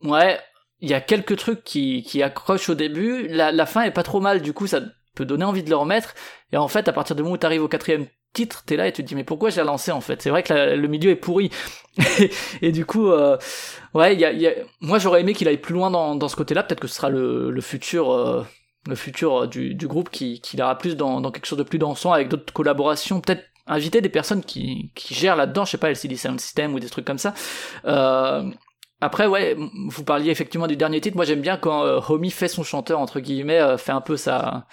[0.02, 0.38] ouais,
[0.80, 3.28] il y a quelques trucs qui, qui accrochent au début.
[3.28, 4.80] La, la fin est pas trop mal, du coup, ça
[5.14, 6.14] peut donner envie de le remettre.
[6.52, 8.86] Et en fait, à partir du moment où tu arrives au quatrième titre, t'es là
[8.86, 10.22] et tu te dis mais pourquoi j'ai lancé en fait?
[10.22, 11.50] C'est vrai que le milieu est pourri.
[12.62, 13.36] et du coup, euh,
[13.94, 14.52] ouais, y a, y a...
[14.80, 16.62] moi j'aurais aimé qu'il aille plus loin dans, dans ce côté-là.
[16.62, 18.12] Peut-être que ce sera le, le futur.
[18.12, 18.44] Euh,
[18.86, 21.78] le futur du, du groupe qui, qui ira plus dans, dans quelque chose de plus
[21.78, 25.90] dansant avec d'autres collaborations, peut-être inviter des personnes qui, qui gèrent là-dedans, je sais pas,
[25.90, 27.34] LCD Sound System ou des trucs comme ça.
[27.84, 28.50] Euh,
[29.00, 29.56] après, ouais,
[29.88, 31.16] vous parliez effectivement du dernier titre.
[31.16, 34.16] Moi, j'aime bien quand euh, Homie fait son chanteur entre guillemets, euh, fait un peu
[34.16, 34.66] sa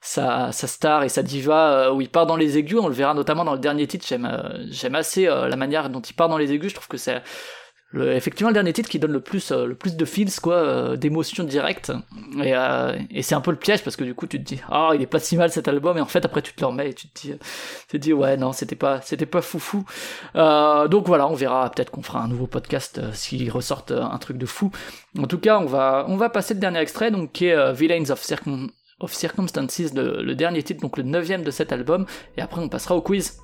[0.00, 2.78] sa, sa star et sa diva euh, où il part dans les aigus.
[2.80, 4.06] On le verra notamment dans le dernier titre.
[4.06, 4.28] J'aime
[4.70, 6.70] j'aime assez la manière dont il part dans les aigus.
[6.70, 7.22] Je trouve que c'est
[8.00, 10.96] effectivement le dernier titre qui donne le plus euh, le plus de feels quoi euh,
[10.96, 11.92] d'émotions directes.
[12.42, 14.60] Et, euh, et c'est un peu le piège parce que du coup tu te dis
[14.70, 15.98] ah il est pas si mal cet album.
[15.98, 17.34] Et en fait après tu te le remets et tu te dis
[17.88, 19.84] tu te dis ouais non c'était pas c'était pas foufou.
[20.36, 21.70] Euh, donc voilà on verra.
[21.70, 24.70] Peut-être qu'on fera un nouveau podcast s'il ressortent euh, un truc de fou.
[25.18, 28.10] En tout cas on va on va passer le dernier extrait donc qui est Villains
[28.10, 28.70] of Circum
[29.00, 32.06] of Circumstances le, le dernier titre donc le neuvième de cet album.
[32.36, 33.38] Et après on passera au quiz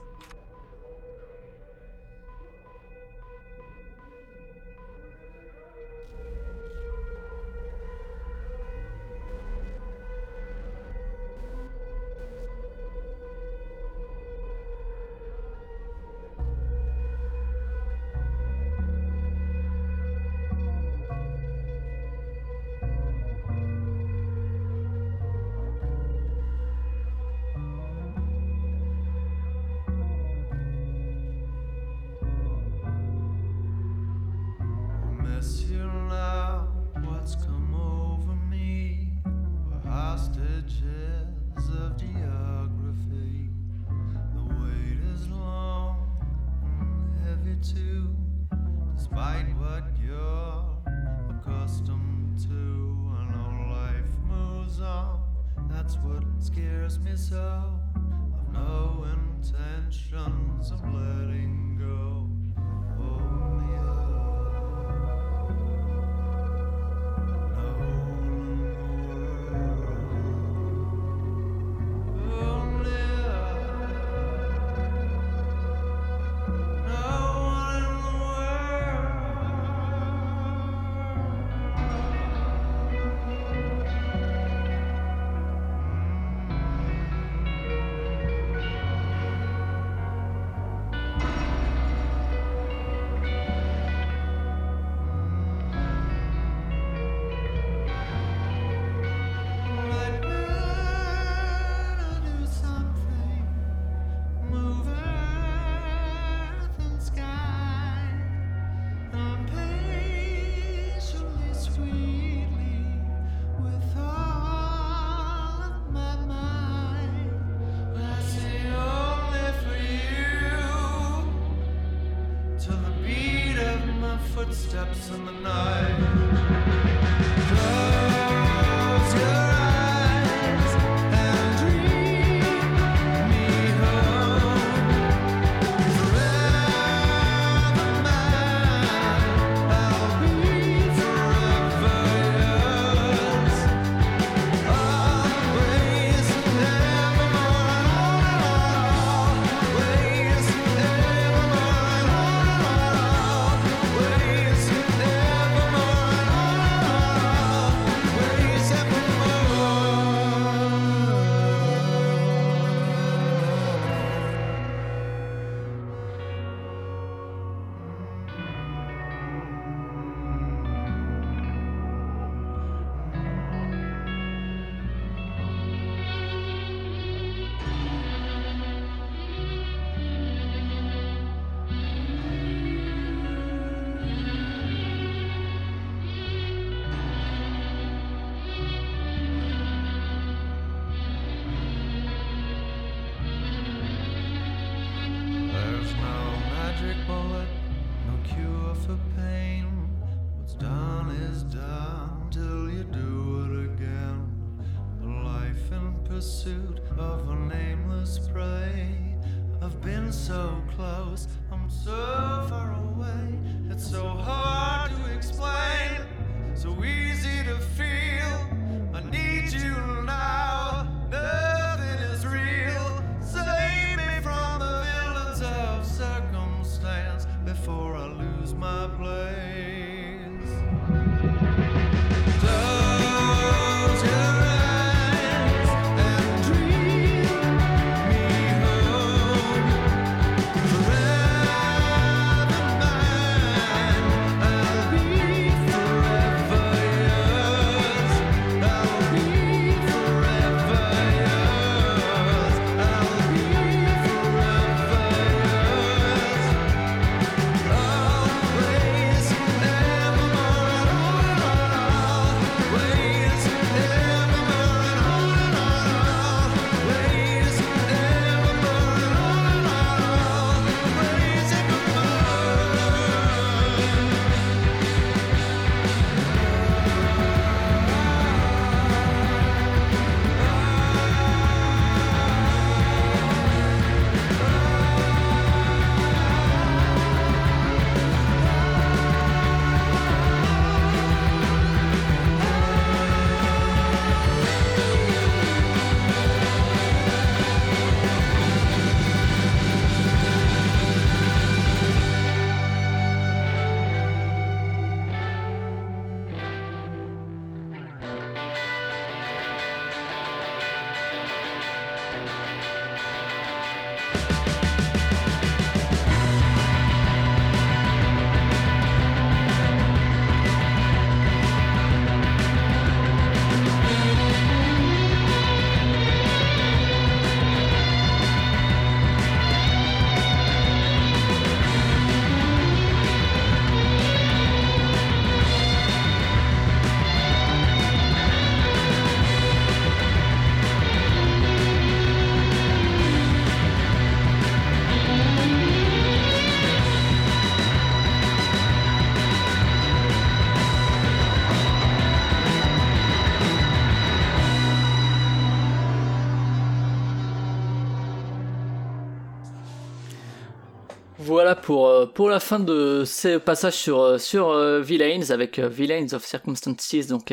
[361.54, 366.12] pour, euh, pour la fin de ces passages sur, euh, sur euh, Villains avec Villains
[366.12, 367.32] of Circumstances, donc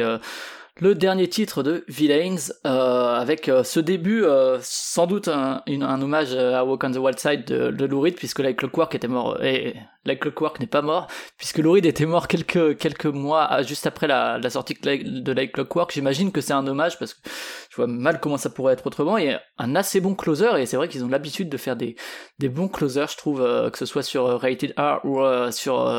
[0.82, 6.36] le dernier titre de Villains, euh, avec euh, ce début euh, sans doute un, hommage
[6.36, 9.42] à Walk on the Wild Side de, de Lou Reed, puisque Like Clockwork était mort,
[9.42, 11.08] et Like Clockwork n'est pas mort,
[11.38, 15.54] puisque Lou Reed était mort quelques, quelques mois à- juste après la, sortie de Like-
[15.54, 15.94] Clockwork.
[15.94, 17.22] J'imagine que c'est un hommage, parce que
[17.70, 20.76] je vois mal comment ça pourrait être autrement, et un assez bon closer, et c'est
[20.76, 21.96] vrai qu'ils ont l'habitude de faire des,
[22.40, 25.22] des bons closers, je trouve, euh, que ce soit sur euh, Rated R ou
[25.52, 25.90] sur,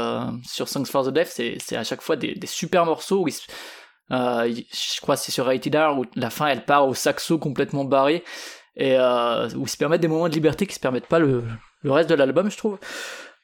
[0.47, 3.35] sur Songs for the Deaf, c'est, à chaque fois des, des super morceaux où ils
[4.13, 7.39] euh, je crois que c'est sur Rated R où la fin elle part au saxo
[7.39, 8.23] complètement barré
[8.77, 11.43] et euh, où ils se permettent des moments de liberté qui se permettent pas le,
[11.83, 12.79] le reste de l'album, je trouve.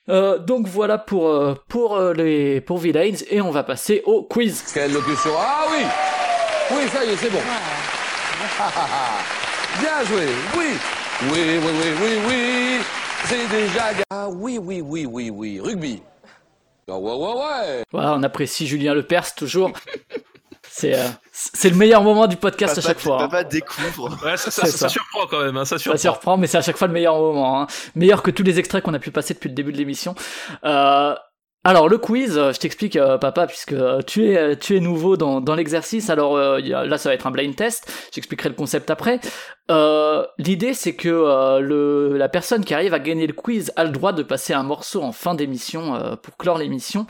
[0.08, 4.22] Euh, donc voilà pour euh, pour euh, les pour Villains et on va passer au
[4.24, 4.64] quiz.
[4.74, 5.84] Quelle locution Ah oui
[6.76, 7.38] Oui, ça y est, c'est bon.
[9.80, 10.26] Bien joué,
[10.58, 10.66] oui
[11.30, 11.70] Oui, oui, oui,
[12.02, 12.80] oui, oui
[13.24, 13.94] C'est déjà...
[13.94, 16.02] ga- Ah oui, oui, oui, oui, oui, rugby
[16.90, 19.70] Ah ouais, ouais, ouais Voilà, on apprécie Julien Lepers toujours.
[20.74, 23.16] C'est euh, c'est le meilleur moment du podcast à chaque fois.
[23.16, 23.28] hein.
[23.28, 24.08] Papa découvre.
[24.24, 24.88] Ouais, ça, ça, C'est ça ça.
[24.88, 25.98] surprend quand même, hein, ça Ça surprend.
[25.98, 27.60] surprend, mais c'est à chaque fois le meilleur moment.
[27.60, 27.66] hein.
[27.94, 30.14] Meilleur que tous les extraits qu'on a pu passer depuis le début de l'émission.
[30.64, 31.14] Euh,
[31.64, 34.80] alors le quiz, euh, je t'explique, euh, papa, puisque euh, tu es euh, tu es
[34.80, 36.08] nouveau dans, dans l'exercice.
[36.10, 37.92] Alors euh, là, ça va être un blind test.
[38.14, 39.20] J'expliquerai le concept après.
[39.70, 43.84] Euh, L'idée, c'est que euh, le la personne qui arrive à gagner le quiz a
[43.84, 47.06] le droit de passer un morceau en fin d'émission euh, pour clore l'émission.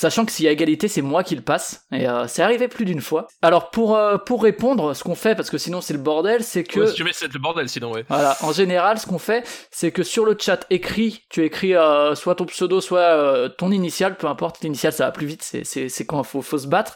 [0.00, 1.84] Sachant que s'il y a égalité, c'est moi qui le passe.
[1.90, 3.26] Et euh, c'est arrivé plus d'une fois.
[3.42, 6.62] Alors pour euh, pour répondre, ce qu'on fait, parce que sinon c'est le bordel, c'est
[6.62, 8.04] que Ouais, si tu mets, c'est le bordel sinon, ouais.
[8.08, 12.14] voilà, en général, ce qu'on fait, c'est que sur le chat écrit, tu écris euh,
[12.14, 15.64] soit ton pseudo, soit euh, ton initial, peu importe, l'initial ça va plus vite, c'est,
[15.64, 16.94] c'est, c'est quand faut, faut se battre.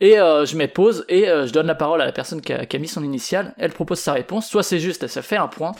[0.00, 2.52] Et euh, je mets pause et euh, je donne la parole à la personne qui
[2.52, 5.36] a, qui a mis son initial, elle propose sa réponse, soit c'est juste, ça fait
[5.36, 5.70] un point,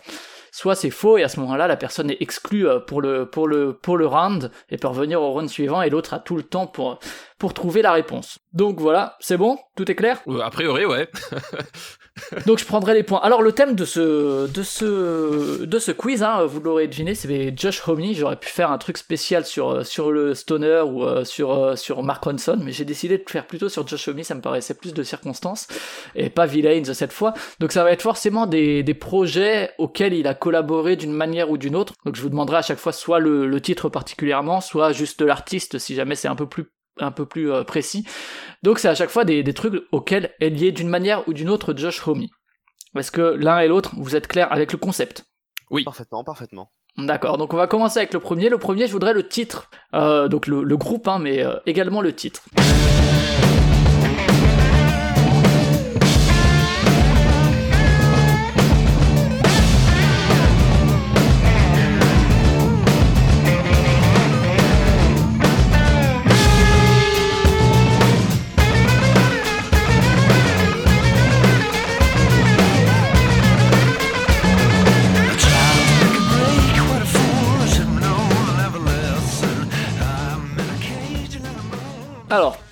[0.52, 3.46] soit c'est faux et à ce moment-là, la personne est exclue euh, pour le, pour
[3.48, 6.42] le, pour le round et peut revenir au round suivant et l'autre a tout le
[6.42, 6.98] temps pour,
[7.38, 8.38] pour trouver la réponse.
[8.52, 9.58] Donc voilà, c'est bon?
[9.76, 10.20] Tout est clair?
[10.28, 11.08] Euh, A priori, ouais.
[12.46, 13.20] donc je prendrai les points.
[13.22, 17.52] Alors le thème de ce de ce de ce quiz, hein, vous l'aurez deviné, c'est
[17.56, 18.00] Josh Homme.
[18.12, 22.02] J'aurais pu faire un truc spécial sur sur le stoner ou euh, sur euh, sur
[22.02, 24.22] Mark Ronson, mais j'ai décidé de faire plutôt sur Josh Homme.
[24.22, 25.66] Ça me paraissait plus de circonstances
[26.14, 27.34] et pas Villains cette fois.
[27.58, 31.58] Donc ça va être forcément des des projets auxquels il a collaboré d'une manière ou
[31.58, 31.94] d'une autre.
[32.04, 35.78] Donc je vous demanderai à chaque fois soit le, le titre particulièrement, soit juste l'artiste
[35.78, 36.66] si jamais c'est un peu plus
[37.00, 38.06] un peu plus euh, précis.
[38.62, 41.48] Donc c'est à chaque fois des, des trucs auxquels est lié d'une manière ou d'une
[41.50, 42.26] autre Josh Homme.
[42.96, 45.24] Est-ce que l'un et l'autre, vous êtes clairs avec le concept
[45.84, 46.72] Parfaitement, parfaitement.
[46.98, 48.48] D'accord, donc on va commencer avec le premier.
[48.48, 52.00] Le premier, je voudrais le titre, Euh, donc le, le groupe, hein, mais euh, également
[52.00, 52.42] le titre.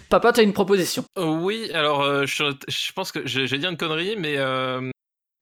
[0.08, 1.04] Papa, t'as une proposition.
[1.18, 4.90] Euh, oui, alors euh, je, je pense que j'ai dit une connerie, mais euh,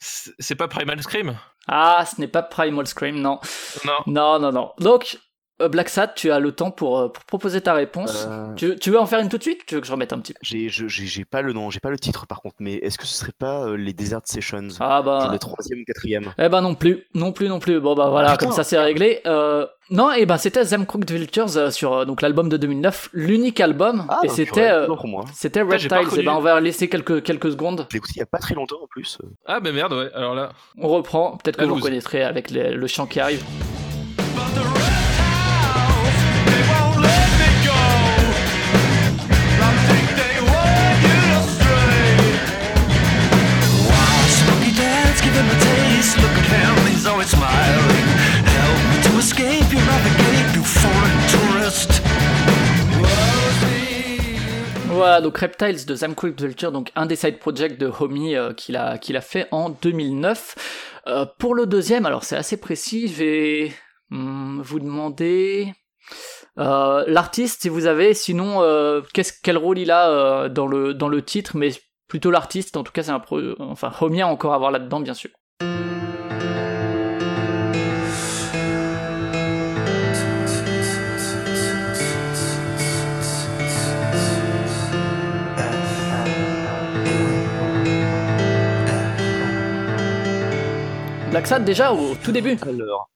[0.00, 1.38] c'est c'est pas Primal Scream?
[1.68, 3.40] Ah, ce n'est pas Primal Scream, non.
[3.84, 3.98] Non.
[4.06, 4.72] Non, non, non.
[4.78, 5.18] Donc,
[5.60, 8.26] euh, Black Sat, tu as le temps pour, euh, pour proposer ta réponse.
[8.28, 10.12] Euh, Tu, tu veux en faire une tout de suite tu veux que je remette
[10.12, 10.38] un petit peu?
[10.42, 12.98] J'ai je- j'ai- j'ai pas le nom, j'ai pas le titre par contre, mais est-ce
[12.98, 14.68] que ce serait pas euh, les Desert Sessions?
[14.80, 15.28] Ah bah...
[15.32, 17.80] Le troisième ou quatrième Eh ben non plus, non plus, non plus.
[17.80, 18.46] Bon bah voilà, Putain.
[18.46, 19.20] comme ça c'est réglé.
[19.26, 23.10] Euh, non, et ben c'était Them Crooked Vultures euh, sur euh, donc l'album de 2009,
[23.12, 24.72] l'unique album, Ah, et bah, c'était
[25.32, 25.86] c'était j'ai Reptiles.
[25.86, 26.28] Et ben reconnu.
[26.28, 27.86] on va laisser quelques quelques secondes.
[27.88, 29.18] Je l'ai écouté il y a pas très longtemps en plus.
[29.46, 30.10] Ah, bah merde, ouais.
[30.14, 30.50] Alors là.
[30.78, 31.36] On reprend.
[31.36, 33.44] Peut-être que La vous reconnaîtrez avec les- le chant qui arrive.
[54.88, 58.54] Voilà, donc Reptiles de Them Crooked Vulture, donc un des side projects de Homie euh,
[58.54, 61.02] qu'il a fait en 2009.
[61.06, 63.72] Euh, pour le deuxième, alors c'est assez précis, je vais
[64.10, 65.74] hmm, vous demander
[66.58, 68.62] euh, l'artiste si vous avez, sinon
[69.42, 71.70] quel rôle il a dans le dans le titre, mais
[72.08, 72.76] plutôt l'artiste.
[72.76, 75.30] En tout cas, c'est un pro, enfin Homie a encore à voir là-dedans, bien sûr.
[91.46, 92.56] Sad déjà au tout début.
[92.62, 93.08] Alors.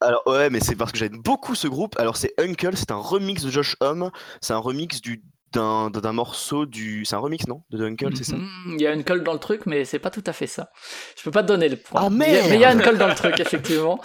[0.00, 1.94] Alors ouais, mais c'est parce que j'aime beaucoup ce groupe.
[1.98, 4.10] Alors c'est Uncle, c'est un remix de Josh Homme,
[4.40, 5.22] c'est un remix du
[5.52, 8.36] d'un d'un morceau du, c'est un remix non de Uncle, c'est ça?
[8.36, 10.46] Hmm, Il y a une colle dans le truc, mais c'est pas tout à fait
[10.48, 10.70] ça.
[11.16, 12.00] Je peux pas te donner le point.
[12.04, 14.00] Ah, Mais il y a- colle dans le truc, effectivement.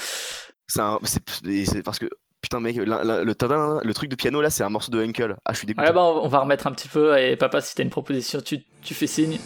[0.68, 2.08] C'est un- c'est et c'est parce que
[2.42, 5.02] putain mec, la- la- le tadin, le truc de piano là, c'est un morceau de
[5.02, 5.36] Uncle.
[5.46, 5.88] Ah, je suis dégoûté.
[5.88, 7.18] Ouais, bah, on on va remettre un petit peu.
[7.18, 9.40] Et papa, si t'as une proposition, tu, tu fais signe.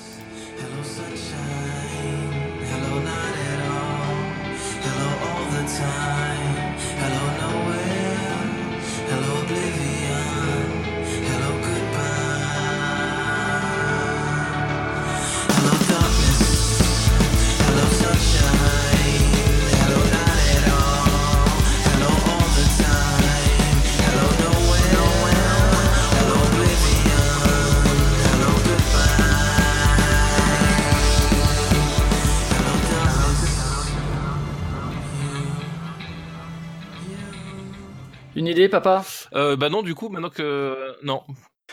[5.78, 6.32] Time,
[38.36, 39.03] Une idée, papa
[39.36, 40.95] Euh, bah non, du coup, maintenant que.
[41.03, 41.21] Non.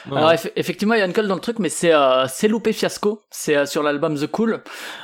[0.07, 2.27] Non, Alors eff- effectivement, il y a une colle dans le truc, mais c'est euh,
[2.29, 3.21] c'est loupé fiasco.
[3.31, 4.55] C'est euh, sur l'album The Cool.
[4.55, 4.61] Euh,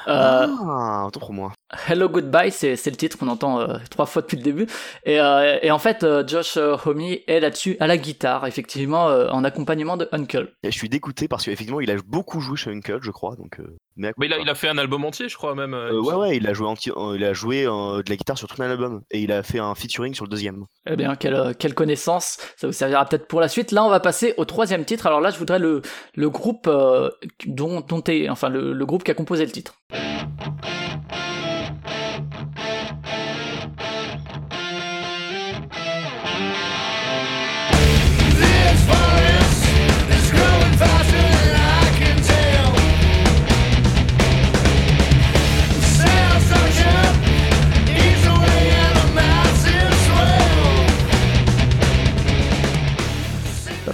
[0.07, 1.53] Ah, autant pour moi.
[1.89, 4.69] Hello Goodbye, c'est c'est le titre qu'on entend euh, trois fois depuis le début.
[5.05, 9.09] Et, euh, et en fait, euh, Josh euh, Homme est là-dessus à la guitare, effectivement,
[9.09, 10.53] euh, en accompagnement de Uncle.
[10.63, 13.35] Et je suis dégoûté parce qu'effectivement, il a beaucoup joué chez Uncle, je crois.
[13.35, 15.57] Donc, euh, mais Bah, il, a, coup il a fait un album entier, je crois,
[15.57, 15.75] même.
[15.75, 18.63] ouais, ouais, il a joué, euh, il a joué euh, de la guitare sur tout
[18.63, 20.67] un album et il a fait un featuring sur le deuxième.
[20.89, 23.73] Eh bien, quelle, euh, quelle connaissance, ça vous servira peut-être pour la suite.
[23.73, 25.09] Là, on va passer au troisième titre.
[25.09, 25.83] Alors là, je voudrais le,
[26.15, 27.11] le groupe euh,
[27.45, 29.75] dont, dont est, enfin le, le groupe qui a composé le titre.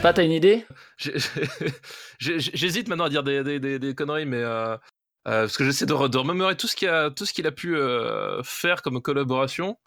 [0.03, 0.67] Papa, t'as une idée?
[2.19, 4.43] J'hésite maintenant à dire des, des, des, des conneries, mais.
[4.43, 4.77] euh,
[5.29, 7.53] euh, parce que j'essaie de, de remémorer tout ce qu'il a, tout ce qu'il a
[7.53, 9.79] pu euh, faire comme collaboration.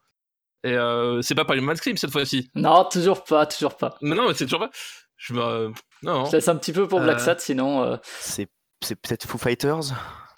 [0.63, 2.49] Et euh, c'est pas Palm Scream cette fois-ci.
[2.55, 3.97] Non, toujours pas, toujours pas.
[4.01, 4.71] Mais non, mais c'est toujours pas.
[5.17, 5.73] Je me.
[6.03, 6.25] Non.
[6.25, 7.19] Je laisse un petit peu pour Black Euh.
[7.23, 7.83] Sad, sinon.
[7.83, 8.47] euh, C'est
[8.81, 9.81] c'est peut-être Foo Fighters?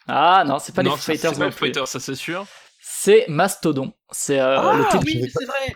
[0.07, 1.57] Ah non, c'est pas non, les Foo ça, Fighters c'est pas Foo.
[1.65, 2.45] Fighters, ça c'est sûr.
[2.81, 3.93] C'est Mastodon.
[4.11, 5.75] C'est euh, Ah, le titre oui, c'est vrai.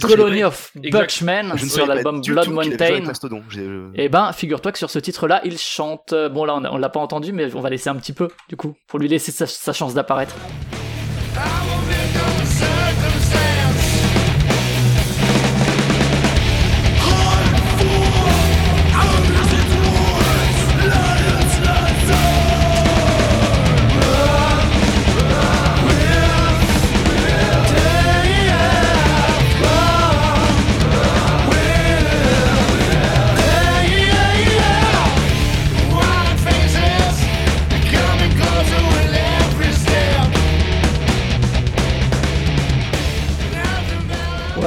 [0.00, 0.70] Colony of.
[0.90, 2.86] Butchmen sur l'album Blood Mountain.
[3.50, 6.12] J'ai- je- Eh ben, figure-toi que sur ce titre-là, il chante.
[6.12, 8.56] euh, Bon, là, on, l'a pas entendu, mais on va laisser un petit peu, du
[8.56, 10.34] coup, pour lui laisser sa, sa chance d'apparaître.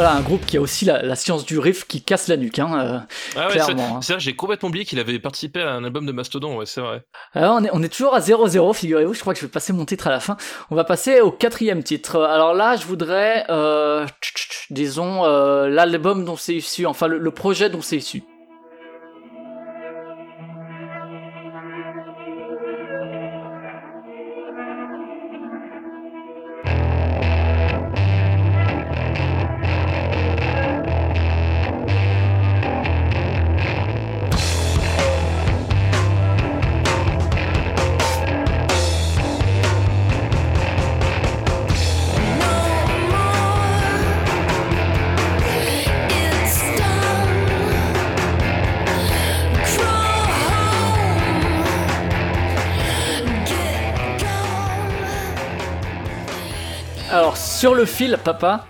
[0.09, 2.57] Voilà, un groupe qui a aussi la, la science du riff qui casse la nuque,
[2.57, 2.79] hein.
[2.79, 2.99] euh.
[3.35, 3.99] Ah ouais, Clairement, c'est- hein.
[4.01, 6.81] c'est vrai, j'ai complètement oublié qu'il avait participé à un album de Mastodon, ouais, c'est
[6.81, 7.03] vrai.
[7.33, 9.13] Alors, on est, on est toujours à 0-0, figurez-vous.
[9.13, 10.35] Je crois que je vais passer mon titre à la fin.
[10.71, 12.21] On va passer au quatrième titre.
[12.23, 17.05] Alors là, je voudrais, euh, tch, tch, tch, disons, euh, l'album dont c'est issu, enfin
[17.07, 18.23] le, le projet dont c'est issu.
[57.99, 58.65] Fil, papa.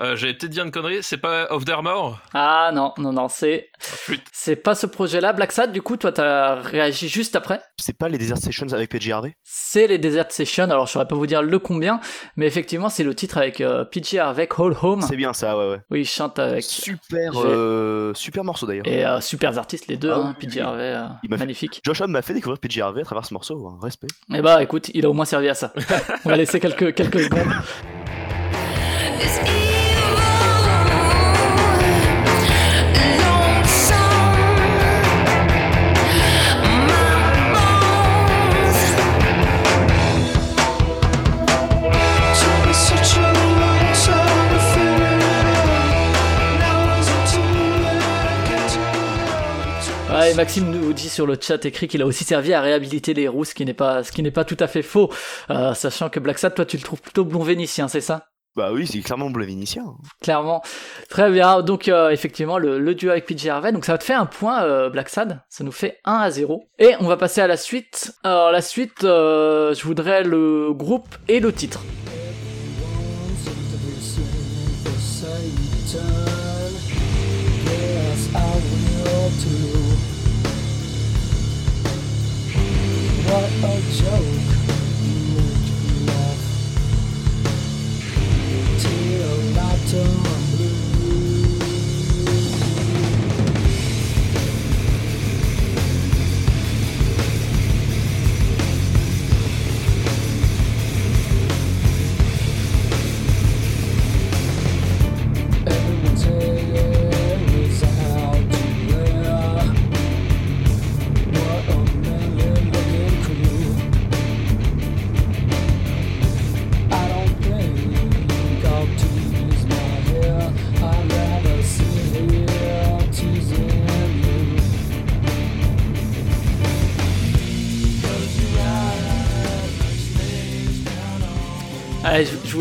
[0.00, 3.12] Ah, euh, j'avais peut-être dit une connerie, c'est pas Of Their More Ah non, non,
[3.12, 4.22] non, c'est, Flûte.
[4.32, 5.32] c'est pas ce projet-là.
[5.32, 7.60] Black Sad, du coup, toi, t'as réagi juste après.
[7.78, 9.34] C'est pas les Desert Sessions avec PJ Harvey?
[9.42, 10.64] C'est les Desert Sessions.
[10.70, 11.98] Alors, je saurais pas vous dire le combien,
[12.36, 15.02] mais effectivement, c'est le titre avec euh, PJ avec Whole Home.
[15.02, 15.80] C'est bien ça, ouais, ouais.
[15.90, 16.62] Oui, il chante avec.
[16.62, 18.86] Super, vais- euh, super morceau d'ailleurs.
[18.86, 20.60] Et euh, super artistes, les deux, Ah hein, PJ oui.
[20.60, 21.80] Harvey, euh, Il m'a fait- magnifique.
[21.84, 24.06] Josh Homme m'a fait découvrir PJ Harvey à travers ce morceau, un respect.
[24.32, 25.72] Eh bah, écoute, il a au moins servi à ça.
[26.24, 27.48] On va laisser quelques, quelques secondes.
[50.30, 53.28] Et Maxime nous dit sur le chat écrit qu'il a aussi servi à réhabiliter les
[53.28, 55.10] roues, ce qui n'est pas, ce qui n'est pas tout à fait faux,
[55.50, 58.26] euh, sachant que Black Sad, toi, tu le trouves plutôt blond vénitien, c'est ça?
[58.56, 59.84] Bah oui, c'est clairement bleu vénitien.
[60.20, 60.62] Clairement.
[61.08, 61.62] Très bien.
[61.62, 63.70] Donc, euh, effectivement, le, le duo avec PJ Harvey.
[63.72, 65.40] Donc, ça va te faire un point, euh, Black Sad.
[65.48, 66.64] Ça nous fait 1 à 0.
[66.78, 68.12] Et on va passer à la suite.
[68.24, 71.80] Alors, la suite, euh, je voudrais le groupe et le titre.
[83.28, 83.46] Je,
[83.92, 84.37] je vous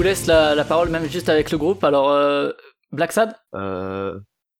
[0.07, 1.83] laisse la, la parole même juste avec le groupe.
[1.83, 2.51] Alors, euh,
[2.91, 3.35] Black Sad?
[3.55, 4.17] Euh,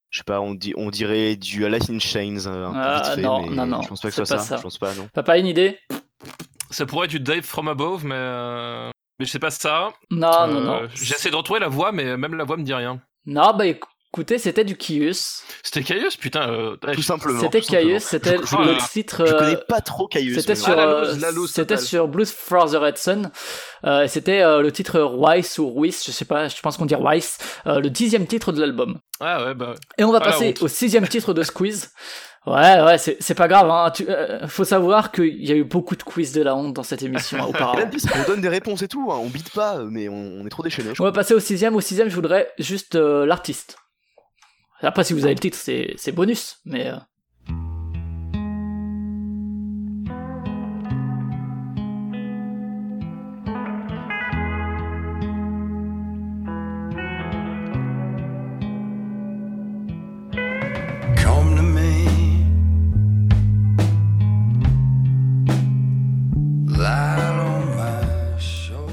[0.10, 3.02] je sais pas, on, dit, on dirait du Alice in Chains euh, un peu Ah,
[3.04, 4.48] vite fait, non, mais non, non, je pense pas que ce soit pas ça.
[4.50, 4.58] ça.
[4.58, 5.08] Je pense pas, non.
[5.14, 5.80] T'as pas une idée?
[6.70, 8.90] Ça pourrait être du Dave from Above, mais, euh,
[9.20, 9.90] mais je sais pas ça.
[10.12, 10.88] Non, non, Euh, non.
[10.94, 13.02] J'essaie de retrouver la voix, mais même la voix me dit rien.
[13.26, 13.66] Non, bah
[14.18, 15.42] écoutez, c'était du Kius.
[15.64, 16.50] C'était Caius, putain.
[16.50, 17.40] euh, Tout je- simplement.
[17.40, 17.62] C'était.
[17.62, 19.24] Kius, c'était Je- je- le je- titre.
[19.28, 20.36] Je euh, connais pas trop Caius.
[20.40, 21.14] C'était sur, euh,
[21.48, 23.30] c'était sur Blues for the Red Sun.
[23.86, 26.96] Euh, c'était euh, le titre Rice ou Ruiz, je sais pas, je pense qu'on dit
[26.96, 27.38] Rice,
[27.68, 28.98] euh, le dixième titre de l'album.
[29.20, 29.76] Ah ouais, bah.
[29.98, 31.92] Et on va Ah, passer au sixième titre de Squeeze.
[32.46, 33.70] Ouais, ouais, c'est pas grave.
[33.70, 33.92] Hein.
[33.94, 36.84] Tu, euh, faut savoir qu'il y a eu beaucoup de quiz de la honte dans
[36.84, 37.82] cette émission hein, auparavant.
[38.16, 40.64] on donne des réponses et tout, hein, on bite pas, mais on, on est trop
[40.64, 40.92] déchaînés.
[40.96, 41.76] je On va passer au sixième.
[41.76, 43.76] Au sixième, je voudrais juste euh, l'artiste.
[44.82, 46.88] Après, si vous avez le titre, c'est bonus, mais.
[46.88, 46.98] euh.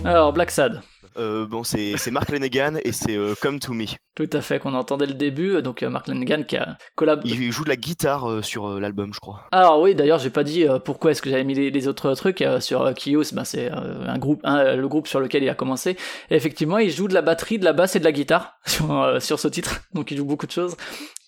[0.05, 0.83] Alors, Black Sad.
[1.17, 3.85] Euh, bon, c'est Mark Lanegan et c'est euh, Come to Me.
[4.15, 5.63] Tout à fait, qu'on entendait le début.
[5.63, 7.23] Donc, euh, Mark Lanegan qui a collab.
[7.25, 9.43] Il joue de la guitare sur l'album, je crois.
[9.53, 12.45] Alors oui, d'ailleurs, j'ai pas dit pourquoi est-ce que j'avais mis les, les autres trucs
[12.61, 13.33] sur Kios.
[13.33, 15.97] Ben, c'est un groupe, un, le groupe sur lequel il a commencé.
[16.31, 19.17] Et effectivement, il joue de la batterie, de la basse et de la guitare sur,
[19.21, 19.81] sur ce titre.
[19.93, 20.77] Donc, il joue beaucoup de choses.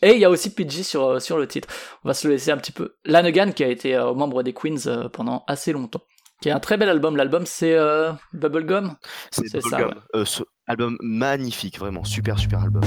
[0.02, 1.68] Et il y a aussi Pidgey sur sur le titre.
[2.04, 2.96] On va se le laisser un petit peu.
[3.04, 6.02] Lanegan qui a été membre des Queens pendant assez longtemps.
[6.40, 7.16] Qui est un très bel album.
[7.16, 8.94] L'album c'est euh, Bubblegum?
[9.30, 10.02] C'est ça, Bubblegum.
[10.14, 10.24] Euh,
[10.66, 12.82] album magnifique, vraiment, super, super album.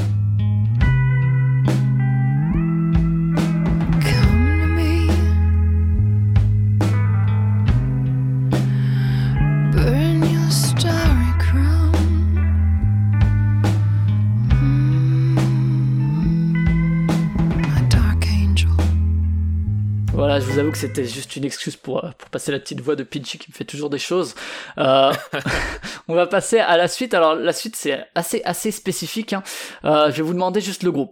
[20.40, 22.80] Voilà, je vous avoue que c'était juste une excuse pour, euh, pour passer la petite
[22.80, 24.36] voix de Pidgey qui me fait toujours des choses.
[24.78, 25.12] Euh,
[26.08, 27.14] on va passer à la suite.
[27.14, 29.34] Alors la suite c'est assez assez spécifique.
[29.34, 29.44] hein.
[29.84, 31.12] Euh, je vais vous demander juste le groupe.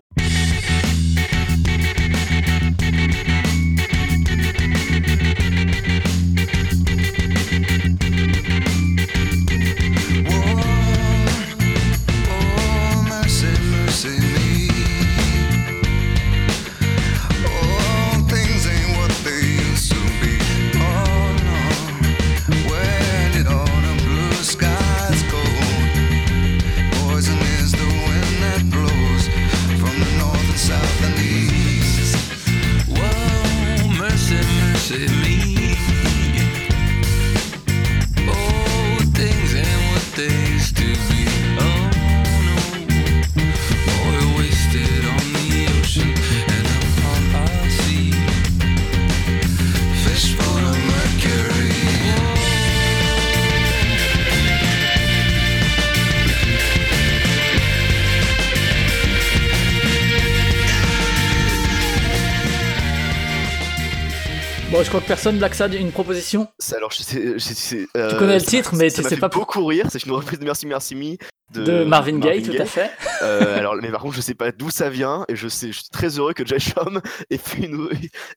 [65.07, 68.45] Personne, Black Sad, une proposition Alors, je sais, je sais- Tu euh, connais le ça-
[68.45, 69.87] titre, mais ça tu sais fait pas beaucoup rire.
[69.91, 71.17] C'est une reprise de Merci Merci Me
[71.53, 72.91] de, de Marvin Gaye, tout à fait.
[73.21, 75.79] Euh, alors, mais par contre, je sais pas d'où ça vient et je sais, je
[75.79, 77.89] suis très heureux que Josh Homme ait, fait une-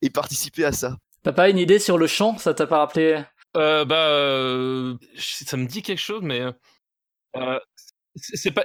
[0.03, 0.97] ait participé à ça.
[1.23, 3.23] T'as pas une idée sur le chant Ça t'a pas rappelé
[3.57, 6.41] Euh, bah, euh, ça me dit quelque chose, mais
[7.37, 7.59] euh,
[8.17, 8.65] c'est pas.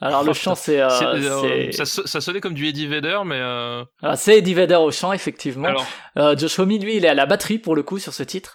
[0.00, 0.80] Alors, le Oh, chant, c'est.
[0.80, 1.40] euh, c'est- euh,
[1.70, 4.74] c'est- ça, so- ça sonnait comme du Eddie Vedder, mais euh, Alors, c'est Eddie Vedder
[4.76, 5.68] au chant, effectivement.
[5.68, 5.86] alors.
[6.18, 8.54] Euh, Josh Homme, lui, il est à la batterie pour le coup sur ce titre,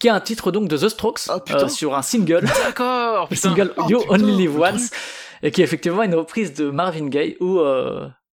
[0.00, 1.64] qui est un titre donc de The Strokes Ah, putain.
[1.64, 2.42] euh, sur un single,
[2.76, 3.28] D'accord.
[3.32, 4.90] single Oh, You putain, Only Live Once,
[5.42, 7.58] et qui est effectivement une reprise de Marvin Gaye où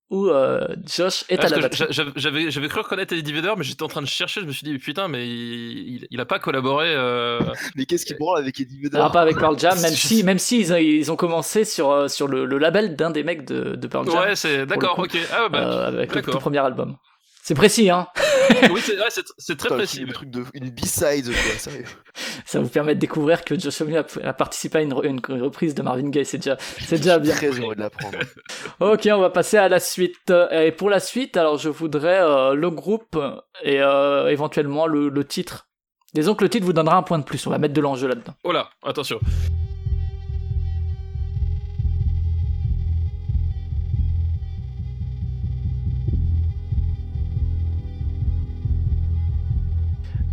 [0.10, 1.78] où, euh, Josh est Ah, à la batterie.
[1.78, 4.42] j'a- j'avais- J'avais j'avais cru reconnaître Eddie Vedder, mais j'étais en train de chercher.
[4.42, 6.88] Je me suis dit putain, mais il, il, il a pas collaboré.
[6.90, 7.40] euh,
[7.76, 10.40] Mais qu'est-ce qui branle avec Eddie Vedder Alors pas avec Pearl Jam, même si même
[10.40, 13.46] si ils, ont- ils ont commencé sur euh, sur le, le label d'un des mecs
[13.46, 14.98] de, de Pearl Jam Ouais, c'est d'accord.
[14.98, 15.18] Ok.
[15.32, 16.34] Ah bah, euh, avec le d'accord.
[16.34, 16.96] tout premier album.
[17.44, 18.08] C'est précis, hein.
[18.72, 20.02] oui, c'est ouais, très précis.
[20.06, 21.86] le truc de une B-side, quoi, sérieux.
[22.46, 25.82] Ça vous permet de découvrir que Josh Homme a, a participé à une reprise de
[25.82, 26.26] Marvin Gaye.
[26.26, 27.36] C'est déjà c'est déjà bien.
[27.36, 28.18] Très heureux de l'apprendre.
[28.80, 30.30] Ok, on va passer à la suite.
[30.32, 33.18] Euh, Et pour la suite, alors je voudrais euh, le groupe
[33.64, 35.68] et euh, éventuellement le, le titre.
[36.14, 37.46] Disons que le titre vous donnera un point de plus.
[37.48, 38.34] On va mettre de l'enjeu là-dedans.
[38.44, 39.20] Oh là, attention.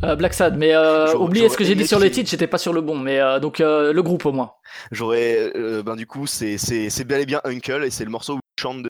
[0.04, 2.30] Euh, Black Sad, mais euh, oubliez ce que j'ai dit sur les titres.
[2.30, 4.52] J'étais pas sur le bon, mais euh, donc euh, le groupe au moins.
[4.92, 5.52] J'aurais,
[5.84, 8.36] ben du coup, c'est c'est c'est bel et bien Uncle et c'est le morceau où
[8.36, 8.82] il chante.
[8.82, 8.88] De...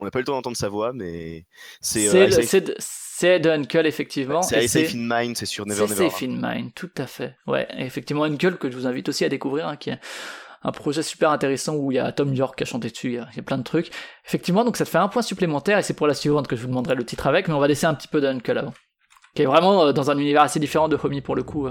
[0.00, 1.46] On n'a pas eu le temps d'entendre sa voix, mais
[1.80, 4.42] c'est C'est c'est de- c'est Uncle effectivement.
[4.42, 6.10] c'est Safe in Mind, c'est sur Never C'est Never.
[6.10, 7.36] Safe in Mind, tout à fait.
[7.46, 9.98] Ouais, et effectivement, Uncle que je vous invite aussi à découvrir, hein, qui est
[10.64, 13.14] un projet super intéressant où il y a Tom York qui a chanté dessus, il
[13.14, 13.90] y a, il y a plein de trucs.
[14.26, 16.62] Effectivement, donc ça te fait un point supplémentaire et c'est pour la suivante que je
[16.62, 18.74] vous demanderai le titre avec, mais on va laisser un petit peu d'Uncle avant.
[19.34, 21.66] Qui est vraiment euh, dans un univers assez différent de Homie pour le coup.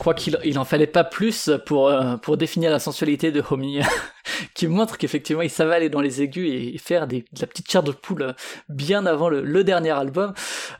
[0.00, 3.80] Crois qu'il il en fallait pas plus pour, euh, pour définir la sensualité de Homie,
[4.54, 7.82] qui montre qu'effectivement il savait aller dans les aigus et faire de la petite chair
[7.82, 8.32] de poule euh,
[8.68, 10.32] bien avant le, dernier album.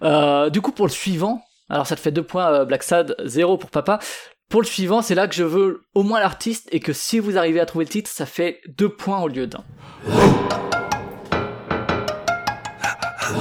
[0.02, 3.58] Euh, du coup, pour le suivant, alors ça te fait deux points Black Sad, zéro
[3.58, 4.00] pour papa.
[4.48, 7.38] Pour le suivant, c'est là que je veux au moins l'artiste et que si vous
[7.38, 9.62] arrivez à trouver le titre, ça fait deux points au lieu d'un.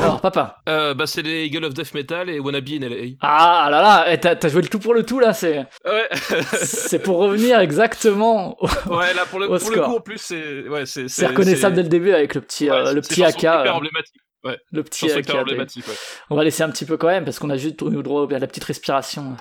[0.01, 0.57] Alors, papa.
[0.69, 3.15] Euh, bah, c'est les Eagle of Death Metal et Wannabe in LA.
[3.21, 6.09] Ah là là, eh, t'as t'as joué le tout pour le tout là, c'est Ouais.
[6.53, 10.17] c'est pour revenir exactement au, ouais, là pour le, Au pour le coup en plus
[10.17, 13.43] c'est ouais c'est C'est reconnaissable dès le début avec le petit, euh, le petit AK.
[13.43, 14.15] euh, emblématique.
[14.43, 14.57] Ouais.
[14.71, 15.29] le petit AK.
[15.35, 15.85] emblématique.
[15.87, 15.93] Ouais.
[16.29, 18.39] On va laisser un petit peu quand même parce qu'on a juste eu droit à
[18.39, 19.35] la petite respiration.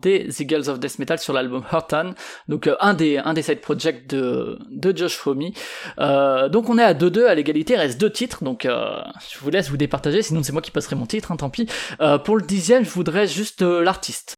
[0.00, 2.14] Des Eagles of Death Metal sur l'album Hurt On.
[2.48, 5.50] Donc euh, un des un des side projects de de Josh Homme.
[5.98, 8.44] Euh, donc on est à 2-2 à l'égalité, reste deux titres.
[8.44, 9.00] Donc euh,
[9.32, 11.66] je vous laisse vous départager, sinon c'est moi qui passerai mon titre, hein, tant pis.
[12.00, 14.36] Euh, pour le dixième, je voudrais juste l'artiste.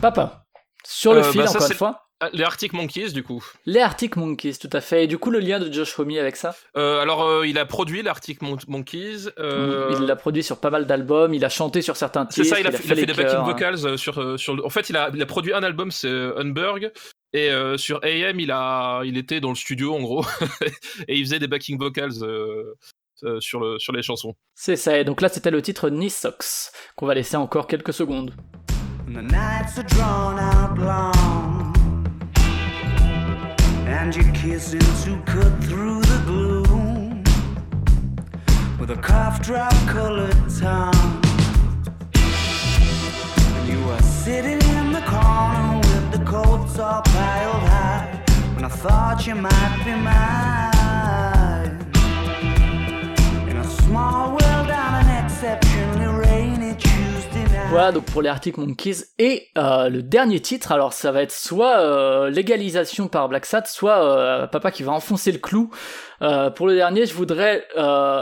[0.00, 0.44] Papa.
[0.84, 2.02] Sur le Euh, fil, bah, ça, encore c'est- une fois.
[2.22, 3.42] Ah, Les Arctic Monkeys, du coup.
[3.64, 5.04] Les Arctic Monkeys, tout à fait.
[5.04, 7.64] Et du coup, le lien de Josh Homme avec ça Euh, alors, euh, il a
[7.64, 9.30] produit l'Arctic Mon- Monkeys.
[9.38, 12.56] euh, Il l'a produit sur pas mal d'albums, il a chanté sur certains C'est titres,
[12.56, 13.42] ça, il a, fait, il a fait les des backing hein.
[13.44, 14.66] vocals sur, sur.
[14.66, 16.92] En fait, il a, il a produit un album, c'est Unburg.
[17.32, 20.22] Et sur AM, il, a, il était dans le studio, en gros.
[21.08, 22.12] et il faisait des backing vocals
[23.40, 24.34] sur, le, sur les chansons.
[24.54, 28.34] C'est ça, et donc là c'était le titre Nissox, qu'on va laisser encore quelques secondes.
[29.10, 31.74] And the nights are drawn out long.
[33.84, 37.24] And you're kissing to cut through the gloom
[38.78, 41.24] with a cough drop colored tongue.
[42.14, 48.22] And you are sitting in the corner with the coats all piled high.
[48.54, 51.74] When I thought you might be mine.
[53.50, 54.29] In a small
[57.70, 59.04] Voilà donc pour les Arctic Monkeys.
[59.20, 63.62] Et euh, le dernier titre, alors ça va être soit euh, légalisation par Black Sat,
[63.66, 65.70] soit euh, papa qui va enfoncer le clou.
[66.18, 67.64] Pour le dernier, je voudrais,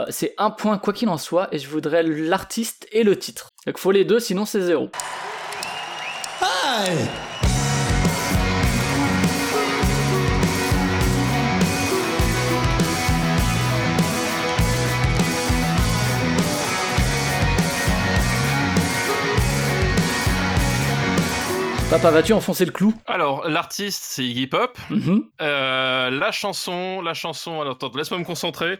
[0.09, 3.49] c'est un point quoi qu'il en soit, et je voudrais l'artiste et le titre.
[3.65, 4.89] Donc faut les deux, sinon c'est zéro.
[21.89, 22.93] Papa, vas-tu enfoncer le clou?
[23.07, 24.77] Alors, l'artiste, c'est Iggy Pop.
[24.91, 25.23] Mhm.
[25.41, 27.61] Euh, la chanson, la chanson.
[27.61, 28.77] Alors, attends, laisse-moi me concentrer.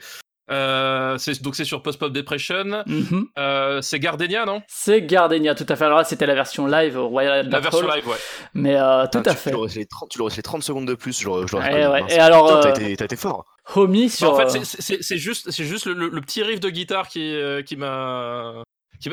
[0.52, 2.84] Euh, donc, c'est sur Post Pop Depression.
[2.86, 3.26] Mhm.
[3.40, 4.62] Euh, c'est Gardenia, non?
[4.68, 5.86] C'est Gardenia, tout à fait.
[5.86, 8.16] Alors là, c'était la version live au Royal La Albert version live, ouais.
[8.54, 9.50] Mais euh, tout Ah, à tu- fait.
[9.50, 11.48] Tu l'aurais laissé les 30 tu l'aurais laissé les 30 secondes de plus, je l'aurais
[11.48, 12.04] je l'aurais Ouais, reconnu.
[12.06, 12.16] ouais.
[12.16, 13.44] Et alors, t'as euh, été- été fort.
[13.76, 14.34] Homie Bah, sur.
[14.34, 17.64] en fait, c'est- juste, c'est juste le, le- le petit riff de guitare qui, euh,
[17.64, 18.62] qui m'a.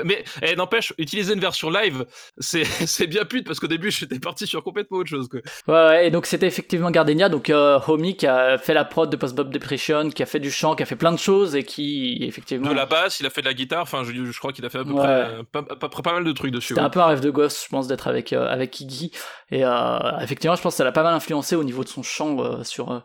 [0.05, 2.07] Mais eh, n'empêche, utiliser une version live,
[2.39, 5.29] c'est bien pute parce qu'au début j'étais parti sur complètement autre chose.
[5.29, 5.41] Quoi.
[5.69, 9.09] Ouais, ouais, et donc c'était effectivement Gardenia, donc euh, Homie qui a fait la prod
[9.09, 11.55] de Post Bob Depression, qui a fait du chant, qui a fait plein de choses
[11.55, 12.69] et qui effectivement.
[12.69, 14.71] De la basse, il a fait de la guitare, enfin je, je crois qu'il a
[14.71, 14.99] fait à peu Ouais.
[14.99, 16.69] près euh, pas, pas- pas- pas mal de trucs dessus.
[16.69, 16.87] C'était ouais.
[16.87, 19.13] un peu un rêve de gosse, je pense, d'être avec euh, avec Iggy.
[19.53, 22.03] Et euh, effectivement, je pense que ça l'a pas mal influencé au niveau de son
[22.03, 23.03] chant sur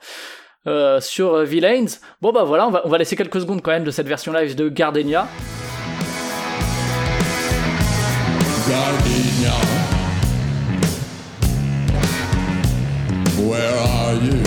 [1.00, 1.86] sur Villains.
[2.22, 4.34] Bon bah voilà, on va on va laisser quelques secondes quand même de cette version
[4.34, 5.28] live de Gardenia.
[8.72, 9.52] Gardenia.
[13.50, 14.42] Where are you?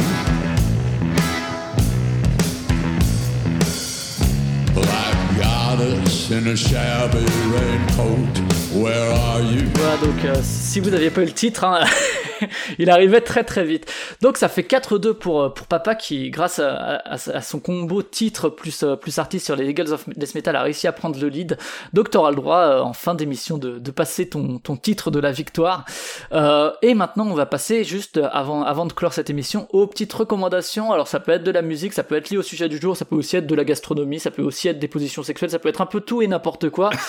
[4.72, 8.38] Black goddess in a shabby raincoat.
[8.72, 9.66] Where are you?
[9.74, 11.84] Voilà, donc euh, si vous n'aviez pas eu le titre, hein,
[12.78, 13.90] il arrivait très très vite.
[14.22, 18.02] Donc ça fait 4-2 pour, euh, pour Papa qui, grâce à, à- à son combo
[18.02, 21.18] titre plus, euh, plus artiste sur les Eagles of Death Metal, a réussi à prendre
[21.20, 21.56] le lead.
[21.92, 25.18] Donc t'auras le droit euh, en fin d'émission de, de passer ton, ton titre de
[25.18, 25.84] la victoire.
[26.32, 30.12] Euh, et maintenant on va passer juste avant, avant de clore cette émission aux petites
[30.12, 30.92] recommandations.
[30.92, 32.96] Alors ça peut être de la musique, ça peut être lié au sujet du jour,
[32.96, 35.58] ça peut aussi être de la gastronomie, ça peut aussi être des positions sexuelles, ça
[35.58, 36.90] peut être un peu tout et n'importe quoi.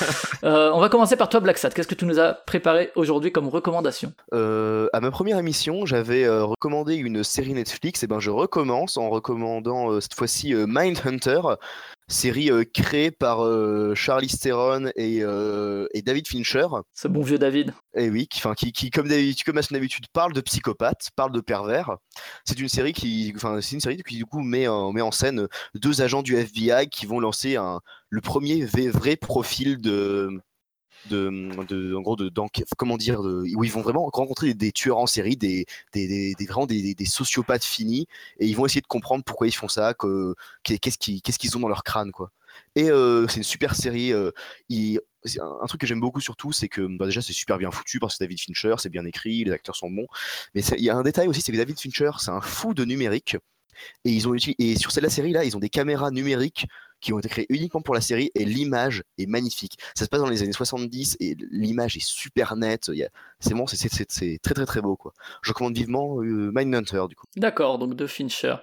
[0.43, 1.71] Euh, on va commencer par toi Black Sat.
[1.71, 4.13] Qu'est-ce que tu nous as préparé aujourd'hui comme recommandation?
[4.31, 9.10] À ma première émission, j'avais euh, recommandé une série Netflix, et ben je recommence en
[9.10, 11.41] recommandant euh, cette fois-ci euh, Mindhunter,
[12.07, 13.39] série créée par
[13.95, 16.68] Charlize Theron et, et David Fincher.
[16.93, 17.73] Ce bon vieux David.
[17.95, 21.10] Et oui, qui, enfin, qui, qui comme, d'habitude- comme à son habitude, parle de psychopathes,
[21.15, 21.97] parle de pervers.
[22.43, 25.10] C'est une série qui, enfin, c'est une série qui du coup met en, met en
[25.11, 30.39] scène deux agents du FBI qui vont lancer un, le premier vrai profil de,
[31.10, 34.98] de, en gros, de, d'enquête- comment dire, de- où ils vont vraiment rencontrer des, tueurs
[34.98, 38.07] en série, des, des, des, vraiment des, sociopathes finis,
[38.40, 41.40] et ils vont essayer de comprendre pourquoi ils font ça, que, qu'est- qu'est-ce qu'ils, qu'est-ce
[41.40, 42.32] qu'ils ont dans leur crâne, quoi.
[42.76, 44.14] Et euh, c'est une super série.
[44.14, 44.32] euh,
[44.69, 44.99] il-
[45.40, 48.18] un, truc que j'aime beaucoup surtout, c'est que bah, déjà c'est super bien foutu parce
[48.18, 50.07] que David Fincher, c'est bien écrit, les acteurs sont bons.
[50.53, 52.86] Mais il y a un détail aussi, c'est que David Fincher, c'est un fou de
[52.86, 53.38] numérique.
[54.06, 56.68] Et, ils ont et sur cette la série là, ils ont des caméras numériques
[57.01, 59.77] qui ont été créées uniquement pour la série et l'image est magnifique.
[59.95, 62.91] Ça se passe dans les années 70 et l'image est super nette.
[63.39, 64.97] C'est bon, c'est- très très très beau.
[65.41, 67.26] Je recommande vivement euh, Mindhunter du coup.
[67.35, 68.55] D'accord, donc de Fincher.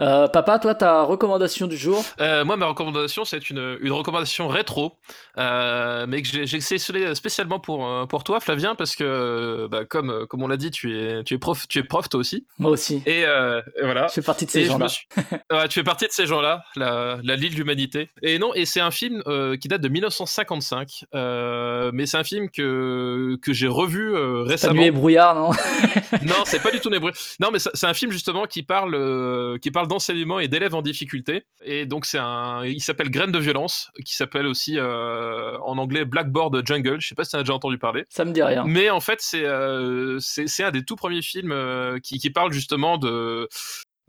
[0.00, 2.04] Euh, papa, toi, ta recommandation du jour?
[2.20, 4.92] Euh, moi, ma recommandation, c'est une, une recommandation rétro,
[5.38, 10.26] euh, mais que j'ai j'ai sélectionné spécialement pour, pour toi, Flavien, parce que, bah, comme,
[10.28, 12.46] comme on l'a dit, tu es, tu, es prof, tu es prof toi aussi.
[12.58, 13.02] Moi aussi.
[13.06, 14.06] Et, et voilà.
[14.08, 14.84] Je fais partie de ces gens-là.
[14.84, 15.06] me suis-
[15.50, 18.10] Ouais, tu fais partie de ces gens-là, la, la Lille de l'humanité.
[18.22, 19.22] Et non, et c'est un film
[19.60, 24.14] qui date de 1955, euh, mais c'est un film que, que j'ai revu
[24.44, 24.80] récemment.
[24.80, 25.50] nué brouillard, non?
[26.22, 27.12] Non, c'est pas du tout Nébré.
[27.40, 30.82] Non, mais c'est c'est un film justement qui parle, qui parle d'enseignement et d'élèves en
[30.82, 31.44] difficulté.
[31.64, 36.04] Et donc c'est un, il s'appelle Graine de violence, qui s'appelle aussi euh, en anglais
[36.04, 37.00] Blackboard Jungle.
[37.00, 38.04] Je sais pas si tu as déjà entendu parler.
[38.10, 38.64] Ça me dit rien.
[38.64, 42.52] Mais en fait, c'est euh, c'est un des tout premiers films euh, qui, qui parle
[42.52, 43.48] justement de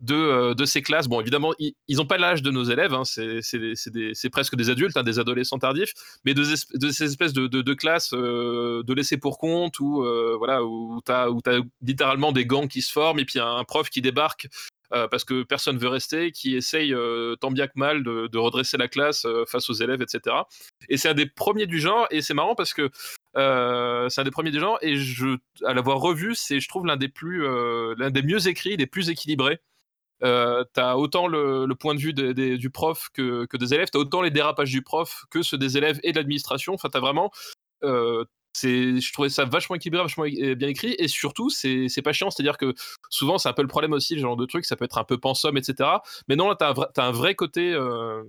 [0.01, 1.07] de, euh, de ces classes.
[1.09, 5.03] Bon, évidemment, ils n'ont pas l'âge de nos élèves, hein, c'est presque des adultes, hein,
[5.03, 5.91] des adolescents tardifs,
[6.23, 10.03] mais de, ces- de ces espèces de, de, classes euh, de laisser pour compte où,
[10.03, 11.27] euh, voilà, où tu as,
[11.81, 14.47] littéralement des gangs qui se forment et puis un prof qui débarque.
[14.91, 18.77] Euh, parce que personne veut rester, qui essaye euh, tant bien que mal de, redresser
[18.77, 20.35] la classe euh, face aux élèves, etc.
[20.87, 22.89] Et c'est un des premiers du genre, et c'est marrant parce que
[23.35, 24.95] c'est un des premiers du genre, et
[25.63, 27.45] à l'avoir revu, c'est, je trouve, l'un des plus,
[27.97, 29.59] l'un des mieux écrits, des plus équilibrés.
[30.21, 34.31] T'as autant le, point de vue du prof que, que des élèves, t'as autant les
[34.31, 36.73] dérapages du prof que ceux des élèves et de l'administration.
[36.73, 37.31] Enfin, t'as vraiment.
[38.67, 42.01] Euh, c'est, je trouvais ça vachement équilibré, vachement é- bien écrit, et surtout, c'est, c'est
[42.01, 42.29] pas chiant.
[42.31, 42.73] C'est-à-dire que
[43.09, 45.03] souvent, c'est un peu le problème aussi, ce genre de truc, ça peut être un
[45.03, 45.89] peu pensum, etc.
[46.27, 47.73] Mais non, là, t'as un un vrai côté.
[47.73, 48.23] euh,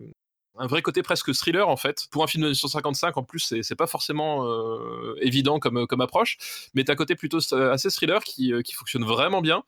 [0.59, 2.07] un vrai côté presque thriller en fait.
[2.11, 6.39] Pour un film de 1955 en plus, c'est c'est pas forcément euh, évident comme, approche,
[6.75, 9.65] mais t'as un côté plutôt euh, assez thriller euh, qui fonctionne vraiment bien.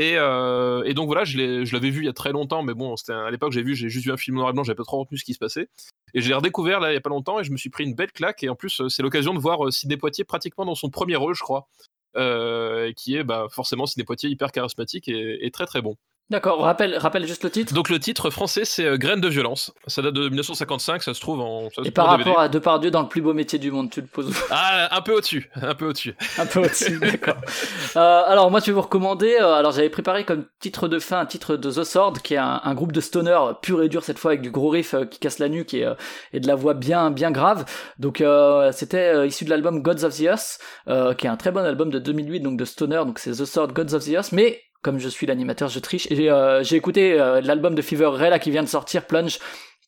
[0.00, 2.96] Et, euh, et donc voilà, je l'avais vu il y a très longtemps, mais bon,
[2.96, 4.82] c'était à l'époque j'ai vu, j'ai juste vu un film noir et blanc, j'avais pas
[4.82, 5.68] trop retenu ce qui se passait.
[6.14, 7.84] Et je l'ai redécouvert là il y a pas longtemps et je me suis pris
[7.84, 8.42] une belle claque.
[8.42, 11.34] Et en plus, c'est l'occasion de voir euh, Sidney Poitier pratiquement dans son premier rôle,
[11.34, 11.68] je crois,
[12.16, 15.96] euh, qui est bah, forcément Sidney Poitier hyper charismatique et très très bon.
[16.30, 17.74] D'accord, rappelle, rappelle juste le titre.
[17.74, 19.72] Donc le titre français c'est euh, Graines de violence.
[19.88, 21.68] Ça date de 1955, ça se trouve en.
[21.70, 23.90] ça se Et par en rapport à Depardieu dans le plus beau métier du monde,
[23.90, 24.34] tu le poses où?
[24.50, 26.14] Ah, un peu au-dessus, un peu au-dessus.
[26.38, 27.34] un peu au-dessus, d'accord.
[27.96, 29.36] Euh, alors moi, je vais vous recommander.
[29.40, 32.38] euh, alors j'avais préparé comme titre de fin un titre de The Sword, qui est
[32.38, 35.04] un, un groupe de stoner pur et dur cette fois avec du gros riff euh,
[35.06, 35.94] qui casse la nuque et, euh,
[36.32, 37.64] et de la voix bien bien grave.
[37.98, 41.36] Donc euh, c'était euh, issu de l'album Gods of the Earth, euh, qui est un
[41.36, 43.02] très bon album de 2008 donc de stoner.
[43.04, 46.08] Donc c'est The Sword Gods of the Earth, mais comme je suis l'animateur, je triche.
[46.10, 49.38] Euh, j'ai écouté euh, l'album de Fever Ray là qui vient de sortir, Plunge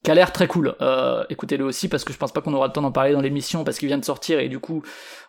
[0.04, 0.74] qui a l'air très cool.
[0.80, 3.20] Euh, écoutez-le aussi parce que je pense pas qu'on aura le temps d'en parler dans
[3.20, 4.82] l'émission parce qu'il vient de sortir et du coup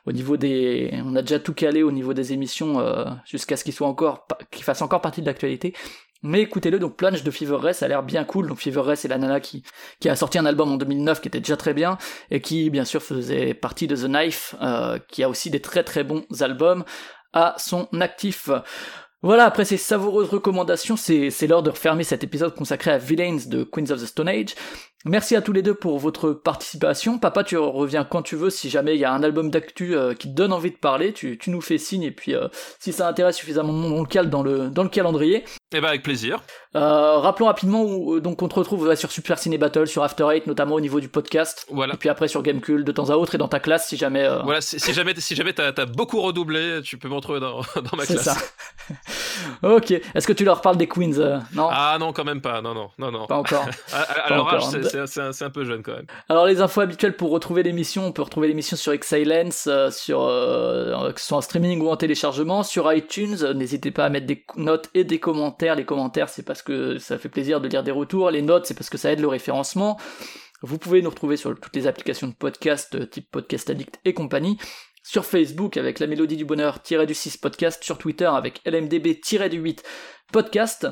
[0.07, 2.83] au niveau des on a déjà tout calé au niveau des émissions
[3.23, 5.75] jusqu'à ce qu'il soit encore qu'il fasse encore partie de l'actualité.
[6.23, 8.47] Mais écoutez-le, donc Plunge de Fever Ray, ça a l'air bien cool.
[8.47, 9.63] Donc Fever Ray, c'est la nana qui,
[9.99, 11.99] qui a sorti un album en 2009 qui était déjà très bien
[12.31, 14.55] et qui, bien sûr, faisait partie de The Knife,
[15.09, 16.83] qui a aussi des très très bons albums
[17.33, 18.49] à son actif.
[19.23, 23.63] Voilà, après ces savoureuses recommandations, c'est l'heure de refermer cet épisode consacré à Villains de
[23.63, 24.53] Queens of the Stone Age.
[25.05, 27.17] Merci à tous les deux pour votre participation.
[27.19, 28.49] Papa, tu reviens quand tu veux.
[28.49, 31.11] Si jamais il y a un album d'actu euh, qui te donne envie de parler,
[31.11, 32.03] tu, tu nous fais signe.
[32.03, 32.47] Et puis, euh,
[32.79, 35.43] si ça intéresse suffisamment on le cale dans le, dans le calendrier.
[35.75, 36.41] Et bah avec plaisir.
[36.75, 40.47] Euh, rappelons rapidement où donc on te retrouve sur Super Ciné Battle, sur After Eight,
[40.47, 41.65] notamment au niveau du podcast.
[41.69, 41.95] Voilà.
[41.95, 44.25] Et puis après sur Gamecube de temps à autre et dans ta classe si jamais.
[44.43, 47.57] Voilà, si, si jamais, si jamais t'as as beaucoup redoublé, tu peux me retrouver dans,
[47.75, 48.25] dans ma c'est classe.
[48.25, 48.37] ça.
[49.75, 49.91] ok.
[49.91, 51.67] Est-ce que tu leur parles des Queens Non?
[51.71, 52.61] Ah non, quand même pas.
[52.61, 53.27] Non, non, non, non.
[53.27, 53.65] Pas encore.
[53.93, 54.71] À Pas encore.
[55.05, 56.05] C'est- un, peu jeune quand même.
[56.29, 60.21] Alors les infos habituelles pour retrouver l'émission, on peut retrouver l'émission sur Excellence, euh, sur
[60.23, 63.37] euh, que ce soit en streaming ou en téléchargement, sur iTunes.
[63.41, 65.75] euh, N'hésitez pas à mettre des notes et des commentaires.
[65.75, 68.29] Les commentaires, c'est parce que ça fait plaisir de lire des retours.
[68.31, 69.97] Les notes, c'est parce que ça aide le référencement.
[70.61, 74.13] Vous pouvez nous retrouver sur toutes les applications de podcast, euh, type Podcast Addict et
[74.13, 74.57] compagnie.
[75.05, 79.19] Sur Facebook avec la mélodie du bonheur du 6 podcast, sur Twitter avec LMDB
[79.49, 79.83] du 8
[80.31, 80.87] podcast.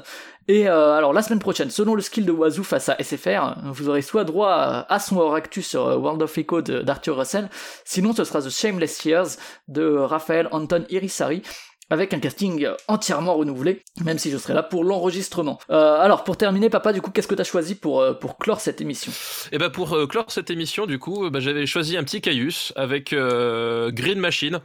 [0.47, 3.87] Et euh, alors la semaine prochaine, selon le skill de Wazoo face à SFR, vous
[3.87, 7.49] aurez soit droit à, son hors actu sur euh, World of Echo d'Arthur Russell,
[7.85, 11.41] sinon ce sera The Shameless Years de Raphaël Anton Irisari
[11.91, 15.59] avec un casting entièrement renouvelé, même si je serai là pour l'enregistrement.
[15.69, 18.61] Euh, alors pour terminer, papa, du coup, qu'est-ce que t'as choisi pour, euh, pour clore
[18.61, 19.11] cette émission?
[19.51, 22.71] Et bah pour euh, clore cette émission, du coup, bah, j'avais choisi un petit caillus
[22.75, 24.61] avec euh, Green Machine.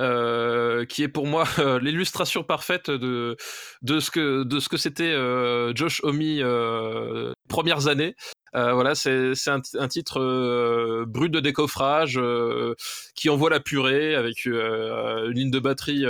[0.00, 3.36] euh, qui est pour moi euh, l'illustration parfaite de,
[3.82, 8.14] de ce que que c'était euh, Josh Homme euh, premières années.
[8.54, 12.74] Euh, voilà, c'est un, un titre euh, brut de décoffrage euh,
[13.14, 16.04] qui envoie la purée avec euh, une ligne de batterie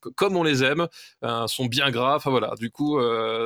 [0.00, 0.88] co- comme on les aime,
[1.22, 2.16] un son bien gras.
[2.16, 3.00] Enfin voilà, du coup,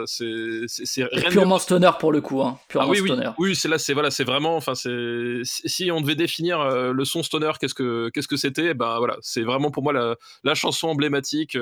[0.06, 2.58] c'est de Purement stoner pour le coup, hein.
[2.68, 3.30] Purement ah oui, oui, stoner.
[3.38, 7.22] oui, c'est là, c'est voilà, c'est vraiment, enfin, c'est si on devait définir le son
[7.22, 10.88] stoner, qu'est-ce que qu'est-ce que c'était, ben voilà, c'est vraiment pour moi la, la chanson
[10.88, 11.56] emblématique.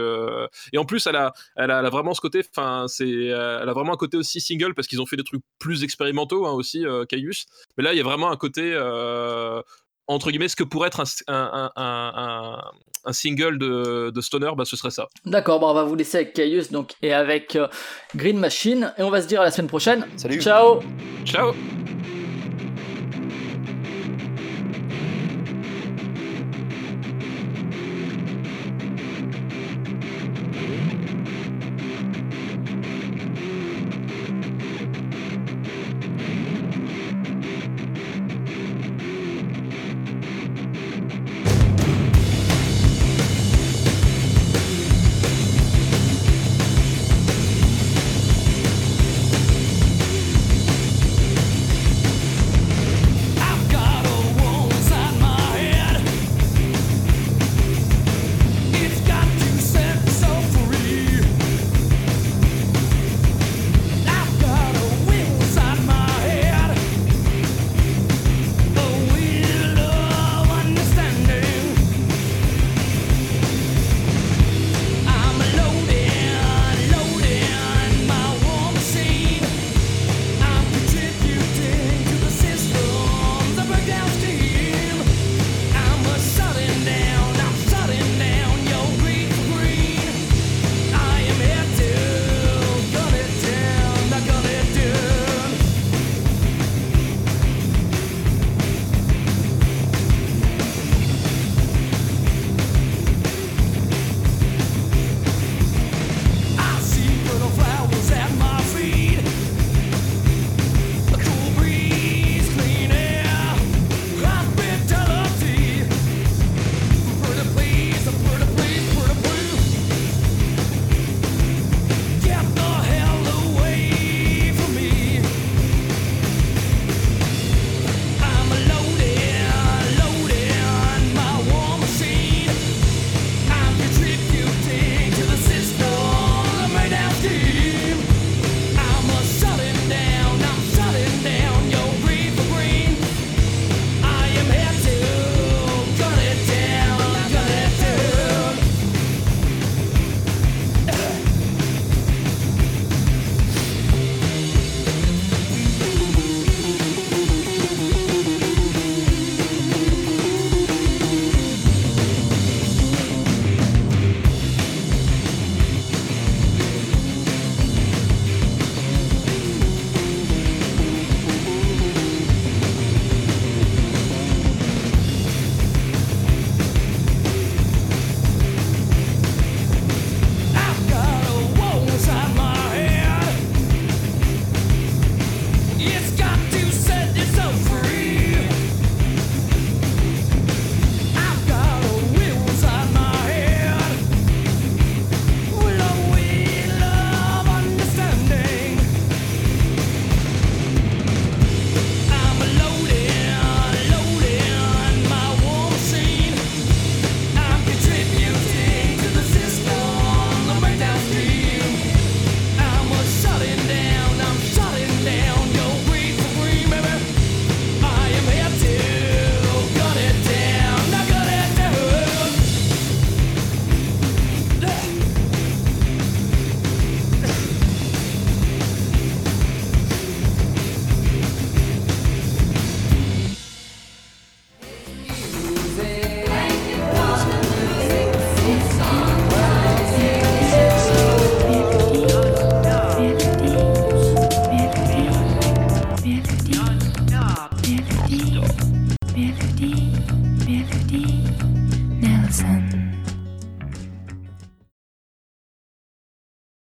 [0.73, 3.69] et en plus, elle a, elle a, elle a vraiment ce côté, enfin, c'est, elle
[3.69, 6.53] a vraiment un côté aussi single parce qu'ils ont fait des trucs plus expérimentaux hein,
[6.53, 7.47] aussi, euh, Caius.
[7.77, 9.61] Mais là, il y a vraiment un côté euh,
[10.09, 12.61] entre guillemets, ce que pourrait être un, un, un, un,
[13.05, 15.09] un single de, de stoner, bah, ce serait ça.
[15.25, 17.69] D'accord, bon, on va vous laisser avec Caius donc, et avec euh,
[18.15, 20.07] Green Machine, et on va se dire à la semaine prochaine.
[20.17, 20.41] Salut.
[20.41, 20.81] Ciao
[21.25, 21.55] Ciao.